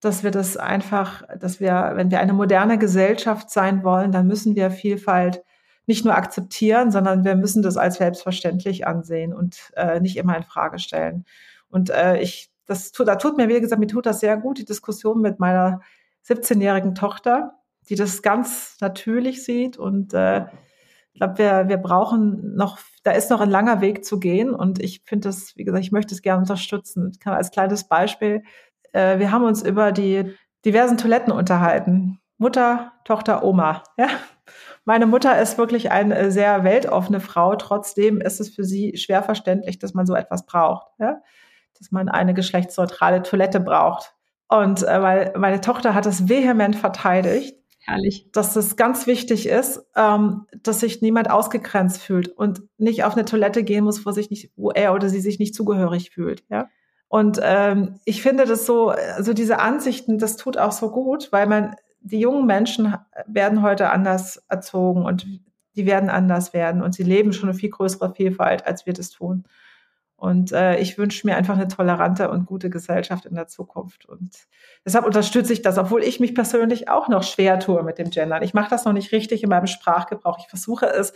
Dass 0.00 0.22
wir 0.22 0.30
das 0.30 0.56
einfach, 0.56 1.24
dass 1.38 1.60
wir, 1.60 1.92
wenn 1.94 2.10
wir 2.10 2.20
eine 2.20 2.32
moderne 2.32 2.78
Gesellschaft 2.78 3.50
sein 3.50 3.84
wollen, 3.84 4.12
dann 4.12 4.26
müssen 4.26 4.54
wir 4.54 4.70
Vielfalt 4.70 5.42
nicht 5.86 6.04
nur 6.04 6.14
akzeptieren, 6.14 6.92
sondern 6.92 7.24
wir 7.24 7.34
müssen 7.34 7.62
das 7.62 7.76
als 7.76 7.96
selbstverständlich 7.96 8.86
ansehen 8.86 9.34
und 9.34 9.72
äh, 9.74 10.00
nicht 10.00 10.16
immer 10.16 10.36
in 10.36 10.44
Frage 10.44 10.78
stellen. 10.78 11.24
Und 11.68 11.90
äh, 11.90 12.20
ich, 12.20 12.50
das 12.66 12.92
tut, 12.92 13.08
da 13.08 13.16
tut 13.16 13.36
mir, 13.36 13.48
wie 13.48 13.60
gesagt, 13.60 13.80
mir 13.80 13.88
tut 13.88 14.06
das 14.06 14.20
sehr 14.20 14.36
gut, 14.36 14.58
die 14.58 14.64
Diskussion 14.64 15.20
mit 15.20 15.40
meiner 15.40 15.80
17-jährigen 16.28 16.94
Tochter, 16.94 17.59
die 17.88 17.94
das 17.94 18.22
ganz 18.22 18.76
natürlich 18.80 19.44
sieht. 19.44 19.76
Und 19.76 20.14
äh, 20.14 20.46
ich 21.12 21.20
glaube, 21.20 21.38
wir, 21.38 21.68
wir 21.68 21.76
brauchen 21.76 22.54
noch, 22.54 22.78
da 23.02 23.12
ist 23.12 23.30
noch 23.30 23.40
ein 23.40 23.50
langer 23.50 23.80
Weg 23.80 24.04
zu 24.04 24.20
gehen. 24.20 24.54
Und 24.54 24.82
ich 24.82 25.02
finde 25.04 25.28
das, 25.28 25.56
wie 25.56 25.64
gesagt, 25.64 25.84
ich 25.84 25.92
möchte 25.92 26.14
es 26.14 26.22
gerne 26.22 26.40
unterstützen. 26.40 27.10
Ich 27.12 27.20
kann 27.20 27.34
als 27.34 27.50
kleines 27.50 27.88
Beispiel, 27.88 28.42
äh, 28.92 29.18
wir 29.18 29.32
haben 29.32 29.44
uns 29.44 29.62
über 29.62 29.92
die 29.92 30.34
diversen 30.64 30.98
Toiletten 30.98 31.32
unterhalten. 31.32 32.20
Mutter, 32.38 32.92
Tochter, 33.04 33.44
Oma. 33.44 33.82
Ja? 33.98 34.08
Meine 34.84 35.06
Mutter 35.06 35.40
ist 35.40 35.58
wirklich 35.58 35.90
eine 35.92 36.32
sehr 36.32 36.64
weltoffene 36.64 37.20
Frau. 37.20 37.54
Trotzdem 37.54 38.20
ist 38.20 38.40
es 38.40 38.48
für 38.48 38.64
sie 38.64 38.96
schwer 38.96 39.22
verständlich, 39.22 39.78
dass 39.78 39.94
man 39.94 40.06
so 40.06 40.14
etwas 40.14 40.46
braucht. 40.46 40.86
Ja? 40.98 41.20
Dass 41.78 41.92
man 41.92 42.08
eine 42.08 42.34
geschlechtsneutrale 42.34 43.22
Toilette 43.22 43.60
braucht. 43.60 44.14
Und 44.48 44.82
äh, 44.82 45.02
weil 45.02 45.32
meine 45.36 45.60
Tochter 45.60 45.94
hat 45.94 46.06
es 46.06 46.28
vehement 46.28 46.76
verteidigt 46.76 47.59
Herrlich. 47.82 48.30
Dass 48.32 48.56
es 48.56 48.76
ganz 48.76 49.06
wichtig 49.06 49.46
ist, 49.46 49.84
ähm, 49.96 50.46
dass 50.62 50.80
sich 50.80 51.00
niemand 51.02 51.30
ausgegrenzt 51.30 52.00
fühlt 52.02 52.28
und 52.28 52.62
nicht 52.78 53.04
auf 53.04 53.14
eine 53.14 53.24
Toilette 53.24 53.64
gehen 53.64 53.84
muss, 53.84 54.04
wo 54.04 54.10
sich 54.10 54.30
nicht, 54.30 54.52
wo 54.56 54.70
er 54.70 54.94
oder 54.94 55.08
sie 55.08 55.20
sich 55.20 55.38
nicht 55.38 55.54
zugehörig 55.54 56.10
fühlt. 56.10 56.44
Ja. 56.50 56.68
Und 57.08 57.40
ähm, 57.42 57.98
ich 58.04 58.22
finde 58.22 58.44
das 58.44 58.66
so, 58.66 58.90
also 58.90 59.32
diese 59.32 59.58
Ansichten, 59.58 60.18
das 60.18 60.36
tut 60.36 60.58
auch 60.58 60.72
so 60.72 60.90
gut, 60.90 61.32
weil 61.32 61.46
man 61.46 61.74
die 62.00 62.20
jungen 62.20 62.46
Menschen 62.46 62.94
werden 63.26 63.62
heute 63.62 63.90
anders 63.90 64.44
erzogen 64.48 65.04
und 65.04 65.26
die 65.76 65.86
werden 65.86 66.10
anders 66.10 66.52
werden 66.52 66.82
und 66.82 66.94
sie 66.94 67.02
leben 67.02 67.32
schon 67.32 67.48
eine 67.48 67.58
viel 67.58 67.70
größere 67.70 68.14
Vielfalt, 68.14 68.66
als 68.66 68.86
wir 68.86 68.92
das 68.92 69.10
tun. 69.10 69.44
Und 70.20 70.52
äh, 70.52 70.78
ich 70.80 70.98
wünsche 70.98 71.26
mir 71.26 71.34
einfach 71.34 71.54
eine 71.54 71.66
tolerante 71.66 72.30
und 72.30 72.44
gute 72.44 72.68
Gesellschaft 72.68 73.24
in 73.24 73.34
der 73.34 73.46
Zukunft. 73.46 74.04
Und 74.04 74.36
deshalb 74.84 75.06
unterstütze 75.06 75.54
ich 75.54 75.62
das, 75.62 75.78
obwohl 75.78 76.04
ich 76.04 76.20
mich 76.20 76.34
persönlich 76.34 76.90
auch 76.90 77.08
noch 77.08 77.22
schwer 77.22 77.58
tue 77.58 77.82
mit 77.82 77.96
dem 77.96 78.10
Gendern. 78.10 78.42
Ich 78.42 78.52
mache 78.52 78.68
das 78.68 78.84
noch 78.84 78.92
nicht 78.92 79.12
richtig 79.12 79.42
in 79.42 79.48
meinem 79.48 79.66
Sprachgebrauch. 79.66 80.38
Ich 80.38 80.48
versuche 80.48 80.84
es. 80.84 81.14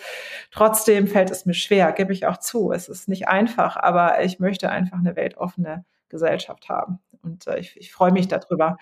Trotzdem 0.50 1.06
fällt 1.06 1.30
es 1.30 1.44
mir 1.44 1.52
schwer, 1.52 1.92
gebe 1.92 2.14
ich 2.14 2.24
auch 2.24 2.38
zu. 2.38 2.72
Es 2.72 2.88
ist 2.88 3.06
nicht 3.06 3.28
einfach, 3.28 3.76
aber 3.76 4.24
ich 4.24 4.38
möchte 4.38 4.70
einfach 4.70 4.96
eine 4.96 5.16
weltoffene 5.16 5.84
Gesellschaft 6.08 6.70
haben. 6.70 6.98
Und 7.20 7.46
äh, 7.46 7.58
ich, 7.58 7.76
ich 7.76 7.92
freue 7.92 8.10
mich 8.10 8.28
darüber. 8.28 8.78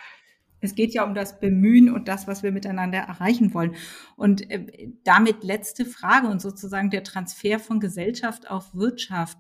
Es 0.61 0.77
geht 0.77 0.95
ja 0.95 1.03
um 1.03 1.15
das 1.17 1.41
Bemühen 1.41 1.93
und 1.93 2.07
das, 2.07 2.29
was 2.29 2.45
wir 2.45 2.53
miteinander 2.53 2.99
erreichen 2.99 3.55
wollen. 3.55 3.75
Und 4.15 4.49
äh, 4.53 4.93
damit 5.03 5.43
letzte 5.43 5.85
Frage 5.85 6.29
und 6.29 6.41
sozusagen 6.41 6.91
der 6.91 7.03
Transfer 7.03 7.59
von 7.59 7.81
Gesellschaft 7.81 8.49
auf 8.49 8.73
Wirtschaft. 8.73 9.39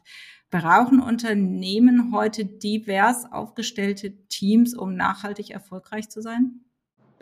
Brauchen 0.52 1.00
Unternehmen 1.00 2.12
heute 2.12 2.44
divers 2.44 3.24
aufgestellte 3.32 4.12
Teams, 4.28 4.74
um 4.74 4.94
nachhaltig 4.94 5.50
erfolgreich 5.50 6.08
zu 6.10 6.20
sein? 6.20 6.60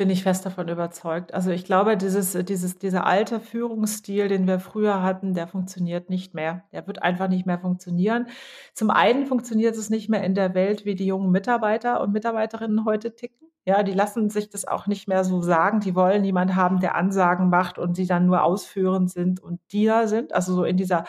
bin 0.00 0.08
ich 0.08 0.22
fest 0.22 0.46
davon 0.46 0.66
überzeugt. 0.66 1.34
Also 1.34 1.50
ich 1.50 1.66
glaube, 1.66 1.98
dieses, 1.98 2.32
dieses, 2.32 2.78
dieser 2.78 3.04
alte 3.04 3.38
Führungsstil, 3.38 4.28
den 4.28 4.46
wir 4.46 4.58
früher 4.58 5.02
hatten, 5.02 5.34
der 5.34 5.46
funktioniert 5.46 6.08
nicht 6.08 6.32
mehr. 6.32 6.64
Der 6.72 6.86
wird 6.86 7.02
einfach 7.02 7.28
nicht 7.28 7.44
mehr 7.44 7.58
funktionieren. 7.58 8.26
Zum 8.72 8.88
einen 8.88 9.26
funktioniert 9.26 9.76
es 9.76 9.90
nicht 9.90 10.08
mehr 10.08 10.24
in 10.24 10.34
der 10.34 10.54
Welt, 10.54 10.86
wie 10.86 10.94
die 10.94 11.04
jungen 11.04 11.30
Mitarbeiter 11.30 12.00
und 12.00 12.12
Mitarbeiterinnen 12.12 12.86
heute 12.86 13.14
ticken. 13.14 13.48
Ja, 13.66 13.82
die 13.82 13.92
lassen 13.92 14.30
sich 14.30 14.48
das 14.48 14.66
auch 14.66 14.86
nicht 14.86 15.06
mehr 15.06 15.22
so 15.22 15.42
sagen. 15.42 15.80
Die 15.80 15.94
wollen 15.94 16.22
niemand 16.22 16.56
haben, 16.56 16.80
der 16.80 16.94
Ansagen 16.94 17.50
macht 17.50 17.78
und 17.78 17.94
sie 17.94 18.06
dann 18.06 18.24
nur 18.24 18.42
ausführend 18.42 19.10
sind 19.10 19.38
und 19.38 19.60
Diener 19.70 20.08
sind. 20.08 20.32
Also 20.32 20.54
so 20.54 20.64
in 20.64 20.78
dieser, 20.78 21.04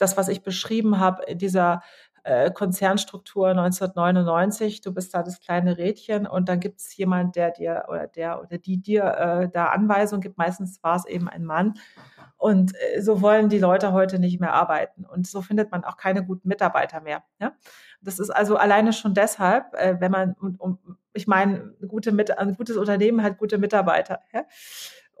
das, 0.00 0.16
was 0.16 0.28
ich 0.28 0.42
beschrieben 0.42 0.98
habe, 0.98 1.24
in 1.24 1.38
dieser 1.38 1.82
äh, 2.22 2.50
Konzernstruktur 2.50 3.48
1999, 3.48 4.80
du 4.82 4.92
bist 4.92 5.14
da 5.14 5.22
das 5.22 5.40
kleine 5.40 5.78
Rädchen 5.78 6.26
und 6.26 6.48
dann 6.48 6.60
gibt 6.60 6.80
es 6.80 6.96
jemand, 6.96 7.36
der 7.36 7.50
dir 7.50 7.84
oder 7.88 8.06
der 8.06 8.40
oder 8.40 8.58
die 8.58 8.80
dir 8.80 9.04
äh, 9.04 9.48
da 9.50 9.66
Anweisungen 9.66 10.20
gibt. 10.20 10.36
Meistens 10.36 10.82
war 10.82 10.96
es 10.96 11.06
eben 11.06 11.28
ein 11.28 11.44
Mann. 11.44 11.74
Und 12.36 12.72
äh, 12.74 13.02
so 13.02 13.20
wollen 13.22 13.48
die 13.48 13.58
Leute 13.58 13.92
heute 13.92 14.18
nicht 14.18 14.40
mehr 14.40 14.54
arbeiten. 14.54 15.04
Und 15.04 15.26
so 15.26 15.42
findet 15.42 15.70
man 15.70 15.84
auch 15.84 15.96
keine 15.96 16.24
guten 16.24 16.48
Mitarbeiter 16.48 17.00
mehr. 17.00 17.22
Ja? 17.38 17.52
Das 18.00 18.18
ist 18.18 18.30
also 18.30 18.56
alleine 18.56 18.92
schon 18.92 19.14
deshalb, 19.14 19.74
äh, 19.74 19.96
wenn 20.00 20.10
man, 20.10 20.34
um, 20.40 20.56
um, 20.58 20.78
ich 21.12 21.26
meine, 21.26 21.74
gute, 21.86 22.10
ein 22.38 22.54
gutes 22.54 22.76
Unternehmen 22.76 23.22
hat 23.22 23.38
gute 23.38 23.58
Mitarbeiter. 23.58 24.20
Ja? 24.32 24.44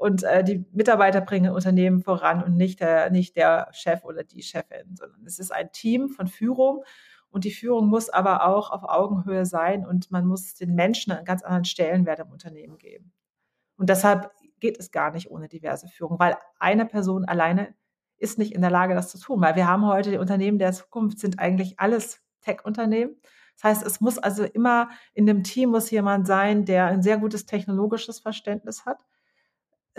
Und 0.00 0.22
äh, 0.22 0.42
die 0.42 0.64
Mitarbeiter 0.72 1.20
bringen 1.20 1.52
Unternehmen 1.52 2.00
voran 2.00 2.42
und 2.42 2.56
nicht 2.56 2.80
der, 2.80 3.10
nicht 3.10 3.36
der 3.36 3.68
Chef 3.72 4.02
oder 4.02 4.24
die 4.24 4.42
Chefin, 4.42 4.96
sondern 4.96 5.26
es 5.26 5.38
ist 5.38 5.52
ein 5.52 5.72
Team 5.72 6.08
von 6.08 6.26
Führung 6.26 6.82
und 7.28 7.44
die 7.44 7.50
Führung 7.50 7.86
muss 7.86 8.08
aber 8.08 8.46
auch 8.46 8.70
auf 8.70 8.82
Augenhöhe 8.82 9.44
sein 9.44 9.84
und 9.84 10.10
man 10.10 10.24
muss 10.24 10.54
den 10.54 10.74
Menschen 10.74 11.12
einen 11.12 11.26
ganz 11.26 11.42
anderen 11.42 11.66
Stellenwert 11.66 12.20
im 12.20 12.30
Unternehmen 12.30 12.78
geben. 12.78 13.12
Und 13.76 13.90
deshalb 13.90 14.30
geht 14.58 14.80
es 14.80 14.90
gar 14.90 15.10
nicht 15.10 15.30
ohne 15.30 15.48
diverse 15.48 15.86
Führung, 15.86 16.18
weil 16.18 16.38
eine 16.58 16.86
Person 16.86 17.26
alleine 17.26 17.74
ist 18.16 18.38
nicht 18.38 18.54
in 18.54 18.62
der 18.62 18.70
Lage, 18.70 18.94
das 18.94 19.10
zu 19.10 19.18
tun, 19.18 19.42
weil 19.42 19.54
wir 19.54 19.68
haben 19.68 19.84
heute 19.84 20.10
die 20.10 20.18
Unternehmen 20.18 20.58
der 20.58 20.72
Zukunft 20.72 21.18
sind 21.18 21.38
eigentlich 21.38 21.78
alles 21.78 22.22
Tech-Unternehmen. 22.40 23.16
Das 23.56 23.64
heißt, 23.64 23.86
es 23.86 24.00
muss 24.00 24.16
also 24.16 24.44
immer 24.44 24.88
in 25.12 25.26
dem 25.26 25.42
Team 25.42 25.72
muss 25.72 25.90
jemand 25.90 26.26
sein, 26.26 26.64
der 26.64 26.86
ein 26.86 27.02
sehr 27.02 27.18
gutes 27.18 27.44
technologisches 27.44 28.20
Verständnis 28.20 28.86
hat, 28.86 29.04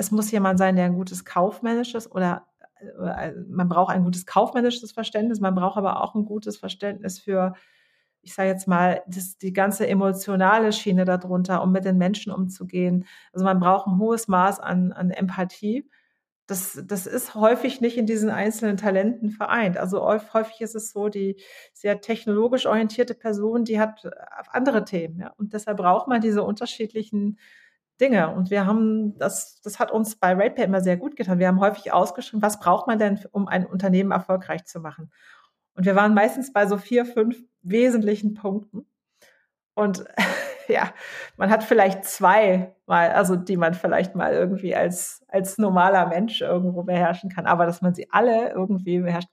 es 0.02 0.10
muss 0.12 0.32
jemand 0.32 0.58
sein, 0.58 0.76
der 0.76 0.86
ein 0.86 0.96
gutes 0.96 1.26
kaufmännisches 1.26 2.12
oder 2.12 2.48
äh, 2.82 3.34
man 3.48 3.70
braucht 3.70 3.94
ein 3.94 4.04
gutes 4.04 4.26
kaufmännisches 4.26 4.92
Verständnis, 4.92 5.40
man 5.40 5.54
braucht 5.54 5.78
aber 5.78 6.02
auch 6.04 6.16
ein 6.16 6.26
gutes 6.26 6.58
Verständnis 6.58 7.20
für, 7.20 7.54
ich 8.24 8.34
sage 8.34 8.50
jetzt 8.50 8.68
mal, 8.68 9.04
das, 9.08 9.38
die 9.38 9.54
ganze 9.54 9.88
emotionale 9.88 10.74
Schiene 10.74 11.06
darunter, 11.06 11.62
um 11.62 11.72
mit 11.72 11.86
den 11.86 12.00
Menschen 12.00 12.34
umzugehen. 12.34 13.06
Also 13.32 13.46
man 13.46 13.60
braucht 13.60 13.88
ein 13.88 14.00
hohes 14.00 14.28
Maß 14.28 14.60
an, 14.60 14.92
an 14.92 15.12
Empathie. 15.12 15.88
Das, 16.48 16.82
das 16.84 17.06
ist 17.06 17.36
häufig 17.36 17.80
nicht 17.80 17.98
in 17.98 18.08
diesen 18.08 18.32
einzelnen 18.32 18.78
Talenten 18.78 19.30
vereint. 19.30 19.78
Also 19.78 20.04
häufig 20.34 20.62
ist 20.62 20.76
es 20.76 20.92
so, 20.92 21.10
die 21.10 21.40
sehr 21.74 22.02
technologisch 22.02 22.66
orientierte 22.66 23.14
Person, 23.14 23.66
die 23.66 23.80
hat 23.80 24.04
andere 24.50 24.84
Themen. 24.84 25.20
Ja? 25.20 25.34
Und 25.38 25.54
deshalb 25.54 25.78
braucht 25.78 26.08
man 26.08 26.22
diese 26.22 26.44
unterschiedlichen 26.44 27.38
Dinge. 28.02 28.34
Und 28.34 28.50
wir 28.50 28.66
haben, 28.66 29.18
das, 29.18 29.62
das 29.62 29.80
hat 29.80 29.92
uns 29.92 30.16
bei 30.16 30.34
RatePay 30.34 30.64
immer 30.64 30.82
sehr 30.82 30.98
gut 30.98 31.16
getan. 31.16 31.40
Wir 31.40 31.48
haben 31.48 31.60
häufig 31.60 31.94
ausgeschrieben, 31.94 32.42
was 32.42 32.60
braucht 32.60 32.88
man 32.88 33.00
denn, 33.00 33.20
um 33.32 33.48
ein 33.48 33.66
Unternehmen 33.66 34.12
erfolgreich 34.12 34.66
zu 34.66 34.80
machen? 34.80 35.12
Und 35.76 35.86
wir 35.86 35.96
waren 35.96 36.14
meistens 36.14 36.52
bei 36.52 36.66
so 36.66 36.78
vier, 36.78 37.06
fünf 37.06 37.38
wesentlichen 37.62 38.34
Punkten. 38.34 38.86
Und 39.76 40.04
ja, 40.68 40.92
man 41.38 41.50
hat 41.50 41.64
vielleicht 41.64 42.04
zwei 42.04 42.76
mal, 42.88 43.12
also 43.12 43.36
die 43.36 43.58
man 43.58 43.74
vielleicht 43.74 44.16
mal 44.16 44.34
irgendwie 44.34 44.76
als, 44.76 45.24
als 45.28 45.58
normaler 45.58 46.08
Mensch 46.08 46.42
irgendwo 46.42 46.84
beherrschen 46.84 47.30
kann. 47.30 47.46
Aber 47.46 47.66
dass 47.66 47.82
man 47.82 47.94
sie 47.94 48.10
alle 48.12 48.50
irgendwie 48.50 49.00
beherrscht, 49.00 49.30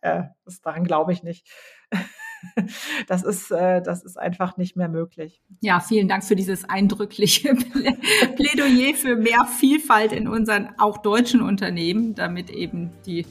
äh, 0.00 0.24
das 0.44 0.60
daran 0.60 0.84
glaube 0.84 1.12
ich 1.12 1.22
nicht. 1.22 1.48
das 3.06 3.22
ist, 3.22 3.50
äh, 3.50 3.82
das 3.82 4.02
ist 4.02 4.18
einfach 4.18 4.56
nicht 4.56 4.76
mehr 4.76 4.88
möglich. 4.88 5.40
Ja, 5.60 5.80
vielen 5.80 6.08
Dank 6.08 6.24
für 6.24 6.36
dieses 6.36 6.68
eindrückliche 6.68 7.54
Plädoyer 8.36 8.94
für 8.94 9.16
mehr 9.16 9.44
Vielfalt 9.44 10.12
in 10.12 10.28
unseren 10.28 10.70
auch 10.78 10.98
deutschen 10.98 11.42
Unternehmen, 11.42 12.14
damit 12.14 12.50
eben 12.50 12.90
die 13.06 13.26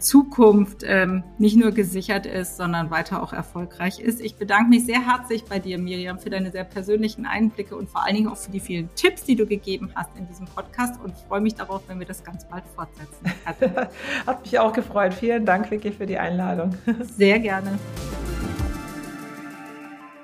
Zukunft 0.00 0.82
ähm, 0.84 1.22
nicht 1.38 1.56
nur 1.56 1.72
gesichert 1.72 2.26
ist, 2.26 2.56
sondern 2.56 2.90
weiter 2.90 3.22
auch 3.22 3.32
erfolgreich 3.32 4.00
ist. 4.00 4.20
Ich 4.20 4.36
bedanke 4.36 4.70
mich 4.70 4.86
sehr 4.86 5.06
herzlich 5.06 5.44
bei 5.44 5.58
dir, 5.58 5.78
Miriam, 5.78 6.18
für 6.18 6.30
deine 6.30 6.50
sehr 6.50 6.64
persönlichen 6.64 7.26
Einblicke 7.26 7.76
und 7.76 7.88
vor 7.88 8.04
allen 8.04 8.16
Dingen 8.16 8.28
auch 8.28 8.36
für 8.36 8.50
die 8.50 8.60
vielen 8.60 8.88
Tipps, 8.94 9.24
die 9.24 9.36
du 9.36 9.46
gegeben 9.46 9.90
hast 9.94 10.10
in 10.16 10.26
diesem 10.26 10.46
Podcast 10.46 11.00
und 11.02 11.14
freue 11.28 11.40
mich 11.40 11.54
darauf, 11.54 11.82
wenn 11.86 11.98
wir 11.98 12.06
das 12.06 12.24
ganz 12.24 12.48
bald 12.48 12.64
fortsetzen. 12.74 13.32
Hat 14.26 14.42
mich 14.42 14.58
auch 14.58 14.72
gefreut. 14.72 15.14
Vielen 15.14 15.44
Dank, 15.44 15.70
Vicky, 15.70 15.92
für 15.92 16.06
die 16.06 16.18
Einladung. 16.18 16.74
Sehr 17.16 17.38
gerne. 17.38 17.78